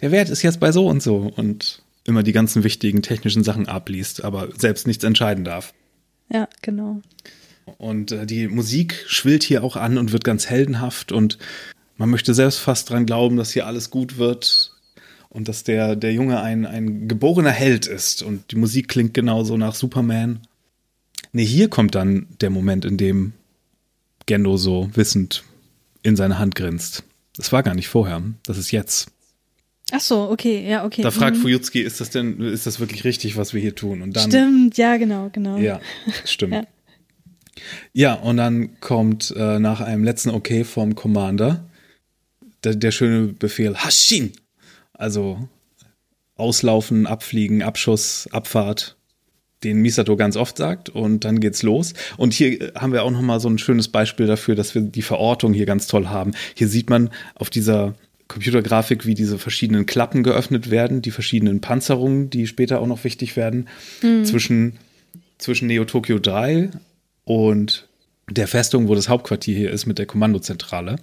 [0.00, 3.66] der Wert ist jetzt bei so und so und immer die ganzen wichtigen technischen Sachen
[3.66, 5.72] abliest, aber selbst nichts entscheiden darf.
[6.28, 7.00] Ja, genau.
[7.78, 11.38] Und äh, die Musik schwillt hier auch an und wird ganz heldenhaft und
[11.98, 14.72] man möchte selbst fast dran glauben, dass hier alles gut wird
[15.28, 18.22] und dass der, der Junge ein, ein geborener Held ist.
[18.22, 20.40] Und die Musik klingt genauso nach Superman.
[21.32, 23.32] Nee, hier kommt dann der Moment, in dem
[24.26, 25.44] Gendo so wissend
[26.02, 27.02] in seine Hand grinst.
[27.36, 29.08] Das war gar nicht vorher, das ist jetzt.
[29.92, 31.02] Ach so, okay, ja, okay.
[31.02, 31.42] Da fragt mhm.
[31.42, 34.02] Fujutski, ist das denn, ist das wirklich richtig, was wir hier tun?
[34.02, 35.58] Und dann, stimmt, ja, genau, genau.
[35.58, 35.80] Ja,
[36.24, 36.54] stimmt.
[36.54, 36.64] ja.
[37.92, 41.64] Ja, und dann kommt äh, nach einem letzten Okay vom Commander
[42.64, 44.32] der, der schöne Befehl Hashin.
[44.92, 45.48] Also
[46.36, 48.96] auslaufen, abfliegen, Abschuss, Abfahrt,
[49.64, 51.94] den Misato ganz oft sagt und dann geht's los.
[52.18, 55.02] Und hier haben wir auch noch mal so ein schönes Beispiel dafür, dass wir die
[55.02, 56.32] Verortung hier ganz toll haben.
[56.54, 57.94] Hier sieht man auf dieser
[58.28, 63.36] Computergrafik, wie diese verschiedenen Klappen geöffnet werden, die verschiedenen Panzerungen, die später auch noch wichtig
[63.36, 63.68] werden,
[64.02, 64.24] mhm.
[64.24, 64.74] zwischen,
[65.38, 66.70] zwischen Neo Tokyo 3
[67.26, 67.88] und
[68.30, 70.96] der Festung, wo das Hauptquartier hier ist, mit der Kommandozentrale.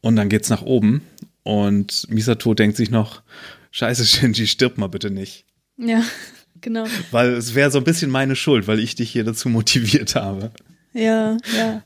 [0.00, 1.02] Und dann geht's nach oben
[1.42, 3.22] und Misato denkt sich noch,
[3.70, 5.44] scheiße Shinji, stirb mal bitte nicht.
[5.76, 6.02] Ja,
[6.60, 6.86] genau.
[7.10, 10.52] Weil es wäre so ein bisschen meine Schuld, weil ich dich hier dazu motiviert habe.
[10.92, 11.82] Ja, ja.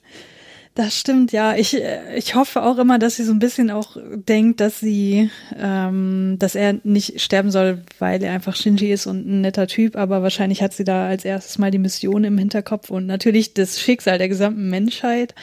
[0.78, 1.56] Das stimmt, ja.
[1.56, 1.76] Ich,
[2.14, 6.54] ich hoffe auch immer, dass sie so ein bisschen auch denkt, dass sie, ähm, dass
[6.54, 10.62] er nicht sterben soll, weil er einfach Shinji ist und ein netter Typ, aber wahrscheinlich
[10.62, 14.28] hat sie da als erstes mal die Mission im Hinterkopf und natürlich das Schicksal der
[14.28, 15.34] gesamten Menschheit.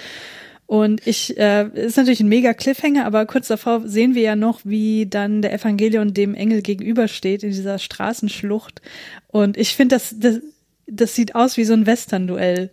[0.67, 4.61] Und ich, äh, ist natürlich ein mega Cliffhanger, aber kurz davor sehen wir ja noch,
[4.63, 8.81] wie dann der Evangelion dem Engel gegenübersteht in dieser Straßenschlucht.
[9.27, 10.39] Und ich finde, das, das,
[10.88, 12.69] das sieht aus wie so ein Western-Duell.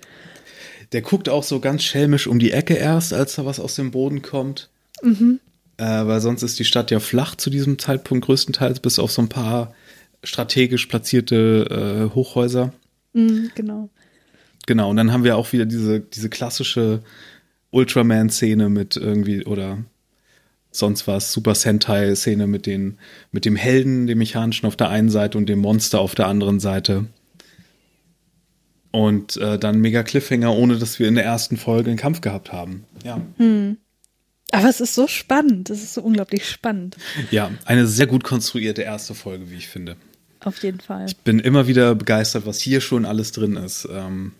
[0.93, 3.91] Der guckt auch so ganz schelmisch um die Ecke erst, als da was aus dem
[3.91, 4.69] Boden kommt.
[5.03, 5.41] Mhm.
[5.79, 9.23] Äh, weil sonst ist die Stadt ja flach zu diesem Zeitpunkt größtenteils, bis auf so
[9.23, 9.75] ein paar
[10.23, 12.73] strategisch platzierte äh, Hochhäuser.
[13.15, 13.89] Mhm, genau.
[14.67, 17.03] Genau, und dann haben wir auch wieder diese, diese klassische
[17.71, 19.79] Ultraman-Szene mit irgendwie, oder
[20.71, 22.99] sonst was, Super Sentai-Szene mit, den,
[23.33, 26.61] mit dem Helden, dem Mechanischen auf der einen Seite und dem Monster auf der anderen
[26.61, 27.07] Seite.
[28.93, 32.53] Und äh, dann mega Cliffhanger, ohne dass wir in der ersten Folge einen Kampf gehabt
[32.53, 32.85] haben.
[33.05, 33.21] Ja.
[33.39, 33.79] Hm.
[34.53, 35.71] Aber es ist so spannend.
[35.71, 36.97] Es ist so unglaublich spannend.
[37.31, 39.97] Ja, eine sehr gut konstruierte erste Folge, wie ich finde.
[40.41, 41.07] Auf jeden Fall.
[41.07, 43.89] Ich bin immer wieder begeistert, was hier schon alles drin ist.
[43.91, 44.33] Ähm,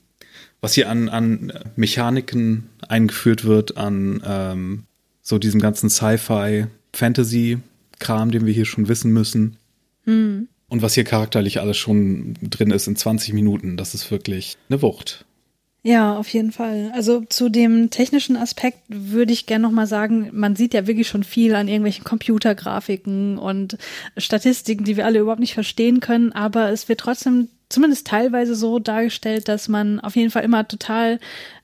[0.61, 4.85] was hier an, an Mechaniken eingeführt wird, an ähm,
[5.23, 9.57] so diesem ganzen Sci-Fi, Fantasy-Kram, den wir hier schon wissen müssen.
[10.05, 10.49] Hm.
[10.73, 14.81] Und was hier charakterlich alles schon drin ist in 20 Minuten, das ist wirklich eine
[14.81, 15.27] Wucht.
[15.83, 16.91] Ja, auf jeden Fall.
[16.95, 21.25] Also zu dem technischen Aspekt würde ich gerne nochmal sagen, man sieht ja wirklich schon
[21.25, 23.77] viel an irgendwelchen Computergrafiken und
[24.17, 28.79] Statistiken, die wir alle überhaupt nicht verstehen können, aber es wird trotzdem zumindest teilweise so
[28.79, 31.21] dargestellt, dass man auf jeden Fall immer total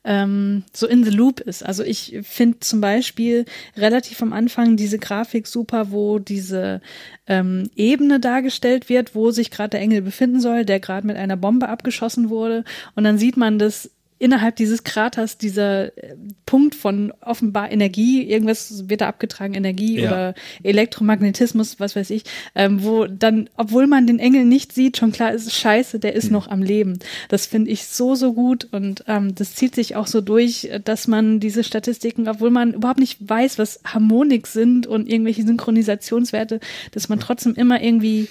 [0.09, 1.63] ähm, so in the loop ist.
[1.63, 3.45] Also ich finde zum Beispiel
[3.77, 6.81] relativ am Anfang diese Grafik super, wo diese
[7.27, 11.37] ähm, Ebene dargestellt wird, wo sich gerade der Engel befinden soll, der gerade mit einer
[11.37, 12.65] Bombe abgeschossen wurde.
[12.95, 18.89] Und dann sieht man das innerhalb dieses Kraters dieser äh, Punkt von offenbar Energie, irgendwas
[18.89, 20.09] wird da abgetragen, Energie ja.
[20.09, 25.13] oder Elektromagnetismus, was weiß ich, ähm, wo dann, obwohl man den Engel nicht sieht, schon
[25.13, 26.33] klar ist, scheiße, der ist hm.
[26.33, 26.99] noch am Leben.
[27.29, 31.07] Das finde ich so, so gut und ähm, das zieht sich auch so durch, dass
[31.07, 36.61] man diese Statistiken, obwohl man überhaupt nicht weiß, was Harmonik sind und irgendwelche Synchronisationswerte,
[36.93, 38.29] dass man trotzdem immer irgendwie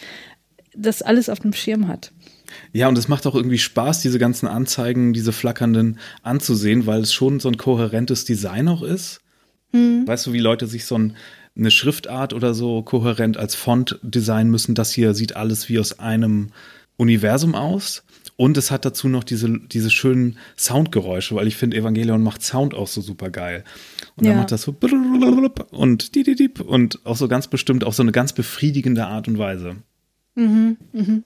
[0.75, 2.11] das alles auf dem Schirm hat.
[2.73, 7.13] Ja, und es macht auch irgendwie Spaß, diese ganzen Anzeigen, diese flackernden anzusehen, weil es
[7.13, 9.21] schon so ein kohärentes Design auch ist.
[9.71, 10.07] Hm.
[10.07, 11.15] Weißt du, wie Leute sich so ein,
[11.57, 14.75] eine Schriftart oder so kohärent als Font designen müssen?
[14.75, 16.49] Das hier sieht alles wie aus einem
[16.97, 18.03] Universum aus.
[18.35, 22.75] Und es hat dazu noch diese, diese schönen Soundgeräusche, weil ich finde, Evangelion macht Sound
[22.75, 23.63] auch so super geil.
[24.15, 24.31] Und ja.
[24.31, 24.75] dann macht das so
[25.71, 26.11] und
[26.61, 29.77] und auch so ganz bestimmt auf so eine ganz befriedigende Art und Weise.
[30.35, 31.23] Mhm, mhm.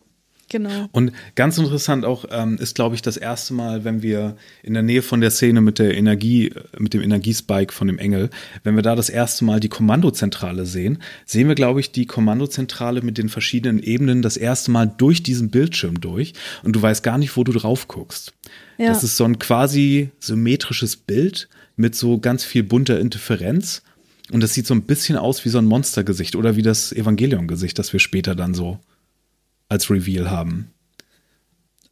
[0.52, 0.90] Genau.
[0.92, 4.84] Und ganz interessant auch ähm, ist, glaube ich, das erste Mal, wenn wir in der
[4.84, 8.30] Nähe von der Szene mit der Energie, mit dem Energiespike von dem Engel,
[8.66, 13.02] wenn wir da das erste Mal die Kommandozentrale sehen, sehen wir, glaube ich, die Kommandozentrale
[13.02, 16.34] mit den verschiedenen Ebenen das erste Mal durch diesen Bildschirm durch
[16.64, 18.34] und du weißt gar nicht, wo du drauf guckst.
[18.78, 18.88] Ja.
[18.88, 21.48] Das ist so ein quasi symmetrisches Bild
[21.78, 23.84] mit so ganz viel bunter Interferenz.
[24.34, 27.80] Und das sieht so ein bisschen aus wie so ein Monstergesicht oder wie das Evangelion-Gesicht,
[27.80, 28.80] das wir später dann so
[29.72, 30.72] als Reveal haben.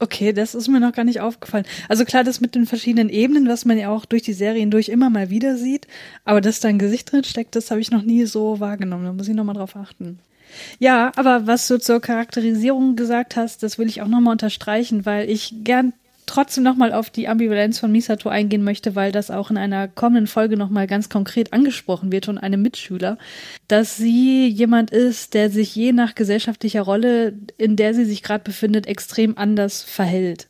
[0.01, 1.65] Okay, das ist mir noch gar nicht aufgefallen.
[1.89, 4.87] Also klar, das mit den verschiedenen Ebenen, was man ja auch durch die Serien durch
[4.87, 5.87] immer mal wieder sieht,
[6.23, 9.05] aber dass da ein Gesicht drin steckt, das habe ich noch nie so wahrgenommen.
[9.05, 10.19] Da muss ich nochmal drauf achten.
[10.79, 15.29] Ja, aber was du zur Charakterisierung gesagt hast, das will ich auch nochmal unterstreichen, weil
[15.29, 15.93] ich gern
[16.29, 20.27] trotzdem nochmal auf die Ambivalenz von Misato eingehen möchte, weil das auch in einer kommenden
[20.27, 23.17] Folge nochmal ganz konkret angesprochen wird von einem Mitschüler,
[23.67, 28.43] dass sie jemand ist, der sich je nach gesellschaftlicher Rolle, in der sie sich gerade
[28.43, 30.47] befindet, extrem anders verhält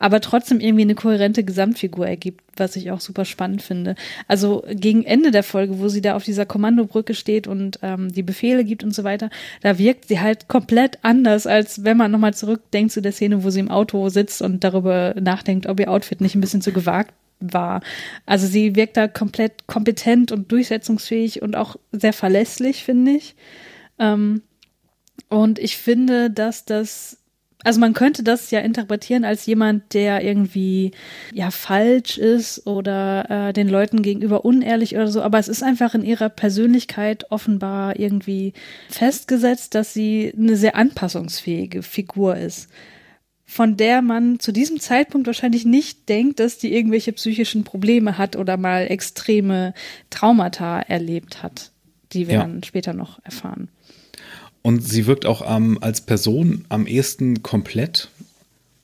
[0.00, 3.94] aber trotzdem irgendwie eine kohärente Gesamtfigur ergibt, was ich auch super spannend finde.
[4.26, 8.22] Also gegen Ende der Folge, wo sie da auf dieser Kommandobrücke steht und ähm, die
[8.22, 9.28] Befehle gibt und so weiter,
[9.60, 13.50] da wirkt sie halt komplett anders, als wenn man nochmal zurückdenkt zu der Szene, wo
[13.50, 17.12] sie im Auto sitzt und darüber nachdenkt, ob ihr Outfit nicht ein bisschen zu gewagt
[17.38, 17.82] war.
[18.24, 23.34] Also sie wirkt da komplett kompetent und durchsetzungsfähig und auch sehr verlässlich, finde ich.
[23.98, 24.40] Ähm,
[25.28, 27.19] und ich finde, dass das
[27.62, 30.92] also man könnte das ja interpretieren als jemand, der irgendwie
[31.32, 35.94] ja falsch ist oder äh, den Leuten gegenüber unehrlich oder so, aber es ist einfach
[35.94, 38.54] in ihrer Persönlichkeit offenbar irgendwie
[38.88, 42.70] festgesetzt, dass sie eine sehr anpassungsfähige Figur ist,
[43.44, 48.36] von der man zu diesem Zeitpunkt wahrscheinlich nicht denkt, dass die irgendwelche psychischen Probleme hat
[48.36, 49.74] oder mal extreme
[50.08, 51.72] Traumata erlebt hat,
[52.12, 52.40] die wir ja.
[52.42, 53.68] dann später noch erfahren.
[54.62, 58.10] Und sie wirkt auch ähm, als Person am ehesten komplett.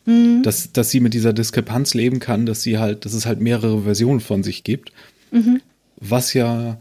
[0.07, 0.43] Mhm.
[0.43, 3.83] Dass, dass sie mit dieser Diskrepanz leben kann, dass sie halt, dass es halt mehrere
[3.83, 4.93] Versionen von sich gibt.
[5.33, 5.61] Mhm.
[5.97, 6.81] Was ja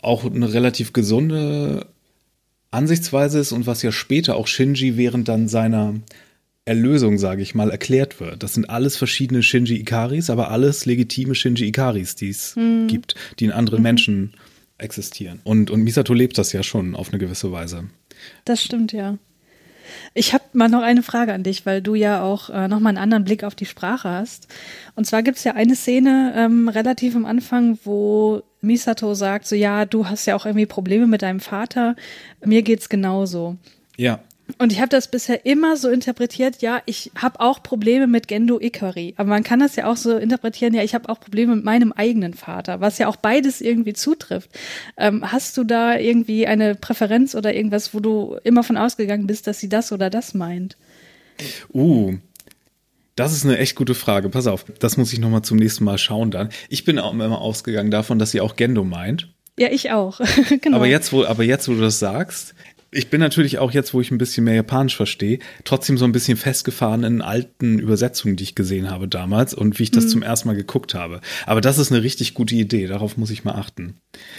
[0.00, 1.86] auch eine relativ gesunde
[2.70, 5.94] Ansichtsweise ist und was ja später auch Shinji während dann seiner
[6.64, 8.42] Erlösung, sage ich mal, erklärt wird.
[8.42, 12.88] Das sind alles verschiedene Shinji Ikaris, aber alles legitime Shinji Ikaris, die es mhm.
[12.88, 13.84] gibt, die in anderen mhm.
[13.84, 14.34] Menschen
[14.78, 15.40] existieren.
[15.44, 17.88] Und, und Misato lebt das ja schon auf eine gewisse Weise.
[18.44, 19.18] Das stimmt, ja.
[20.14, 22.90] Ich habe mal noch eine Frage an dich, weil du ja auch äh, noch mal
[22.90, 24.48] einen anderen Blick auf die Sprache hast.
[24.94, 29.54] Und zwar gibt es ja eine Szene ähm, relativ am Anfang, wo Misato sagt, so
[29.54, 31.96] ja, du hast ja auch irgendwie Probleme mit deinem Vater,
[32.44, 33.56] mir geht's genauso.
[33.96, 34.20] Ja.
[34.56, 38.58] Und ich habe das bisher immer so interpretiert, ja, ich habe auch Probleme mit Gendo
[38.58, 39.14] Ikari.
[39.18, 41.92] Aber man kann das ja auch so interpretieren, ja, ich habe auch Probleme mit meinem
[41.92, 44.50] eigenen Vater, was ja auch beides irgendwie zutrifft.
[44.96, 49.46] Ähm, hast du da irgendwie eine Präferenz oder irgendwas, wo du immer von ausgegangen bist,
[49.46, 50.78] dass sie das oder das meint?
[51.74, 52.16] Uh,
[53.16, 54.28] das ist eine echt gute Frage.
[54.30, 56.48] Pass auf, das muss ich nochmal zum nächsten Mal schauen dann.
[56.68, 59.28] Ich bin auch immer ausgegangen davon, dass sie auch Gendo meint.
[59.58, 60.20] Ja, ich auch.
[60.62, 60.76] genau.
[60.76, 62.54] Aber jetzt, wo, aber jetzt, wo du das sagst,
[62.90, 66.12] ich bin natürlich auch jetzt, wo ich ein bisschen mehr Japanisch verstehe, trotzdem so ein
[66.12, 70.08] bisschen festgefahren in alten Übersetzungen, die ich gesehen habe damals und wie ich das mhm.
[70.08, 71.20] zum ersten Mal geguckt habe.
[71.46, 73.96] Aber das ist eine richtig gute Idee, darauf muss ich mal achten.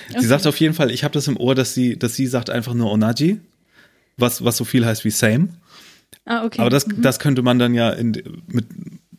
[0.10, 0.22] Okay.
[0.22, 2.50] Sie sagt auf jeden Fall, ich habe das im Ohr, dass sie, dass sie sagt
[2.50, 3.40] einfach nur Onaji,
[4.18, 5.50] was, was so viel heißt wie same.
[6.26, 6.62] Ah, okay.
[6.62, 7.02] Aber das, mhm.
[7.02, 8.66] das könnte man dann ja in, mit,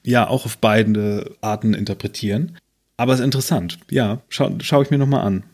[0.04, 2.56] ja auch auf beide Arten interpretieren.
[2.96, 3.78] Aber es ist interessant.
[3.90, 5.44] Ja, schau, schau ich mir nochmal an.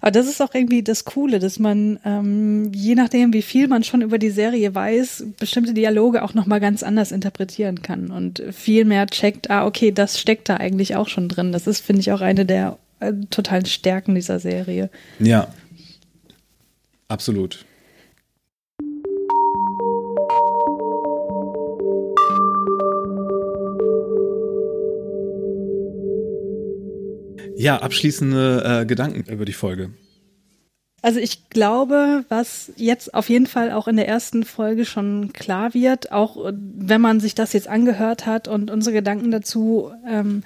[0.00, 3.84] Aber das ist auch irgendwie das Coole, dass man, ähm, je nachdem, wie viel man
[3.84, 8.84] schon über die Serie weiß, bestimmte Dialoge auch nochmal ganz anders interpretieren kann und viel
[8.84, 11.52] mehr checkt, ah, okay, das steckt da eigentlich auch schon drin.
[11.52, 14.90] Das ist, finde ich, auch eine der äh, totalen Stärken dieser Serie.
[15.18, 15.48] Ja.
[17.08, 17.64] Absolut.
[27.60, 29.90] Ja, abschließende äh, Gedanken über die Folge.
[31.02, 35.74] Also ich glaube, was jetzt auf jeden Fall auch in der ersten Folge schon klar
[35.74, 40.42] wird, auch äh, wenn man sich das jetzt angehört hat und unsere Gedanken dazu ähm,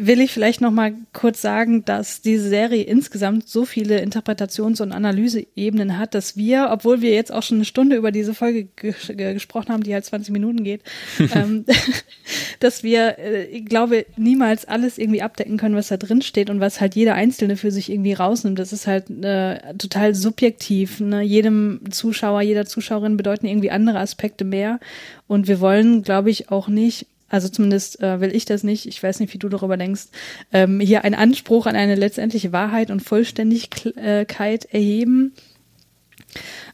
[0.00, 4.92] will ich vielleicht noch mal kurz sagen, dass diese Serie insgesamt so viele Interpretations- und
[4.92, 9.12] Analyseebenen hat, dass wir, obwohl wir jetzt auch schon eine Stunde über diese Folge ges
[9.16, 10.82] gesprochen haben, die halt 20 Minuten geht,
[11.34, 11.64] ähm,
[12.60, 16.60] dass wir, äh, ich glaube, niemals alles irgendwie abdecken können, was da drin steht und
[16.60, 18.60] was halt jeder Einzelne für sich irgendwie rausnimmt.
[18.60, 21.00] Das ist halt äh, total subjektiv.
[21.00, 21.22] Ne?
[21.22, 24.78] Jedem Zuschauer, jeder Zuschauerin bedeuten irgendwie andere Aspekte mehr.
[25.26, 29.02] Und wir wollen, glaube ich, auch nicht also zumindest äh, will ich das nicht, ich
[29.02, 30.06] weiß nicht, wie du darüber denkst,
[30.52, 35.32] ähm, hier einen Anspruch an eine letztendliche Wahrheit und Vollständigkeit erheben.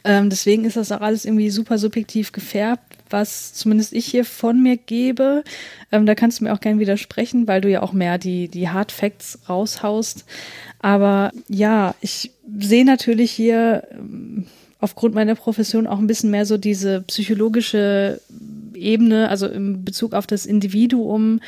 [0.05, 4.63] Ähm, deswegen ist das auch alles irgendwie super subjektiv gefärbt, was zumindest ich hier von
[4.63, 5.45] mir gebe.
[5.93, 8.69] Ähm, da kannst du mir auch gerne widersprechen, weil du ja auch mehr die, die
[8.69, 10.25] Hard Facts raushaust.
[10.81, 14.47] Aber ja, ich sehe natürlich hier ähm,
[14.81, 18.21] aufgrund meiner Profession auch ein bisschen mehr so diese psychologische
[18.85, 21.41] Ebene, also im Bezug auf das Individuum,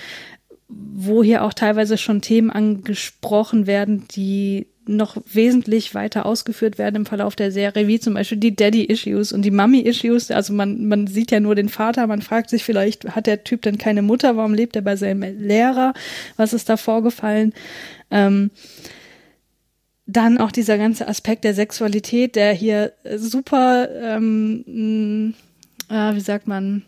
[0.69, 7.07] wo hier auch teilweise schon Themen angesprochen werden, die noch wesentlich weiter ausgeführt werden im
[7.07, 10.31] Verlauf der Serie, wie zum Beispiel die Daddy-Issues und die Mummy-Issues.
[10.31, 13.63] Also man, man sieht ja nur den Vater, man fragt sich vielleicht, hat der Typ
[13.63, 14.37] denn keine Mutter?
[14.37, 15.93] Warum lebt er bei seinem Lehrer?
[16.37, 17.53] Was ist da vorgefallen?
[18.11, 18.51] Ähm,
[20.07, 25.35] dann auch dieser ganze Aspekt der Sexualität, der hier super, ähm,
[25.91, 26.85] äh, wie sagt man,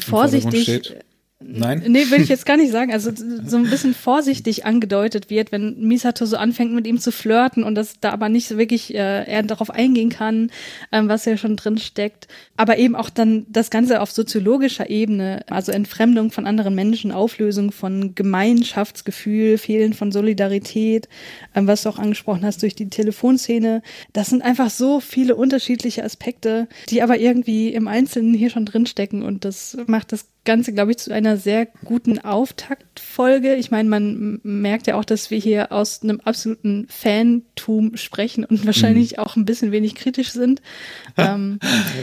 [0.00, 0.96] vorsichtig
[1.42, 1.82] Nein?
[1.88, 2.92] Nee, will ich jetzt gar nicht sagen.
[2.92, 7.64] Also so ein bisschen vorsichtig angedeutet wird, wenn Misato so anfängt mit ihm zu flirten
[7.64, 10.50] und das da aber nicht so wirklich äh, er darauf eingehen kann,
[10.92, 12.28] ähm, was ja schon drin steckt.
[12.58, 17.72] Aber eben auch dann das Ganze auf soziologischer Ebene, also Entfremdung von anderen Menschen, Auflösung
[17.72, 21.08] von Gemeinschaftsgefühl, Fehlen von Solidarität,
[21.54, 23.80] ähm, was du auch angesprochen hast durch die Telefonszene.
[24.12, 29.22] Das sind einfach so viele unterschiedliche Aspekte, die aber irgendwie im Einzelnen hier schon drinstecken
[29.22, 33.56] und das macht das Ganze, glaube ich, zu einer sehr guten Auftaktfolge.
[33.56, 38.64] Ich meine, man merkt ja auch, dass wir hier aus einem absoluten Fantum sprechen und
[38.64, 39.18] wahrscheinlich mhm.
[39.18, 40.62] auch ein bisschen wenig kritisch sind.
[41.16, 41.58] ähm,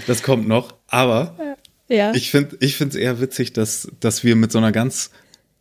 [0.06, 1.36] das kommt noch, aber
[1.88, 2.14] ja.
[2.14, 5.12] ich finde ich finde es eher witzig, dass, dass wir mit so einer ganz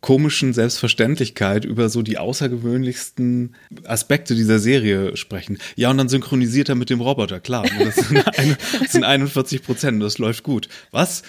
[0.01, 5.57] komischen Selbstverständlichkeit über so die außergewöhnlichsten Aspekte dieser Serie sprechen.
[5.75, 7.65] Ja, und dann synchronisiert er mit dem Roboter, klar.
[7.79, 10.69] Das sind, eine, das sind 41 Prozent, das läuft gut.
[10.91, 11.23] Was?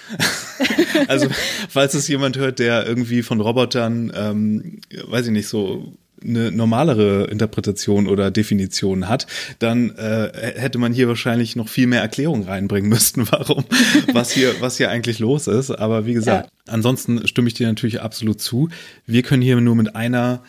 [1.07, 1.27] also,
[1.67, 5.93] falls es jemand hört, der irgendwie von Robotern, ähm, weiß ich nicht, so
[6.23, 9.27] eine normalere Interpretation oder Definition hat,
[9.59, 13.65] dann äh, hätte man hier wahrscheinlich noch viel mehr Erklärung reinbringen müssten, warum,
[14.13, 15.71] was hier, was hier eigentlich los ist.
[15.71, 16.73] Aber wie gesagt, ja.
[16.73, 18.69] ansonsten stimme ich dir natürlich absolut zu.
[19.05, 20.41] Wir können hier nur mit einer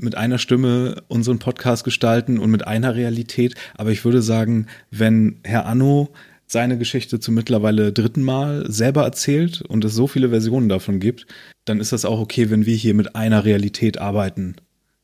[0.00, 3.56] mit einer Stimme unseren Podcast gestalten und mit einer Realität.
[3.74, 6.10] Aber ich würde sagen, wenn Herr Anno
[6.46, 11.26] seine Geschichte zum mittlerweile dritten Mal selber erzählt und es so viele Versionen davon gibt,
[11.66, 14.56] dann ist das auch okay, wenn wir hier mit einer Realität arbeiten.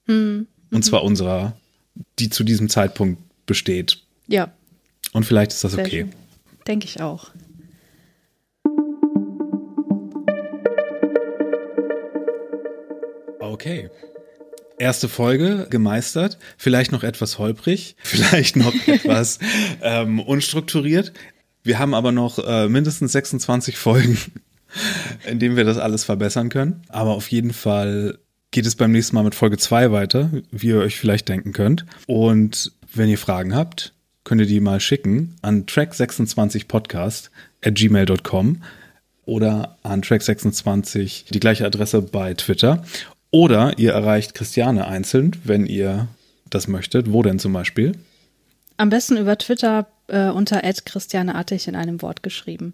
[0.07, 0.47] Mhm.
[0.71, 1.57] Und zwar unserer,
[2.19, 4.03] die zu diesem Zeitpunkt besteht.
[4.27, 4.53] Ja.
[5.13, 6.07] Und vielleicht ist das okay.
[6.67, 7.31] Denke ich auch.
[13.39, 13.91] Okay.
[14.79, 19.39] Erste Folge gemeistert, vielleicht noch etwas holprig, vielleicht noch etwas
[19.83, 21.13] ähm, unstrukturiert.
[21.63, 24.19] Wir haben aber noch äh, mindestens 26 Folgen,
[25.27, 26.83] in denen wir das alles verbessern können.
[26.89, 28.19] Aber auf jeden Fall
[28.55, 31.85] geht es beim nächsten Mal mit Folge 2 weiter, wie ihr euch vielleicht denken könnt.
[32.07, 33.93] Und wenn ihr Fragen habt,
[34.23, 37.31] könnt ihr die mal schicken an track26podcast
[37.65, 38.63] at gmail.com
[39.27, 42.85] oder an track26 die gleiche Adresse bei Twitter.
[43.33, 46.07] Oder ihr erreicht Christiane einzeln, wenn ihr
[46.49, 47.13] das möchtet.
[47.13, 47.99] Wo denn zum Beispiel?
[48.77, 52.73] Am besten über Twitter äh, unter @christianeartig in einem Wort geschrieben.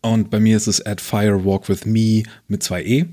[0.00, 3.04] Und bei mir ist es at firewalkwithme mit zwei E.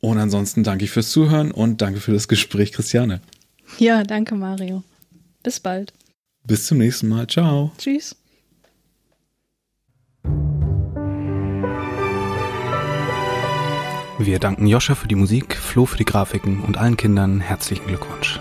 [0.00, 3.20] Und ansonsten danke ich fürs Zuhören und danke für das Gespräch, Christiane.
[3.78, 4.82] Ja, danke, Mario.
[5.42, 5.92] Bis bald.
[6.44, 7.26] Bis zum nächsten Mal.
[7.26, 7.72] Ciao.
[7.78, 8.16] Tschüss.
[14.20, 18.40] Wir danken Joscha für die Musik, Flo für die Grafiken und allen Kindern herzlichen Glückwunsch.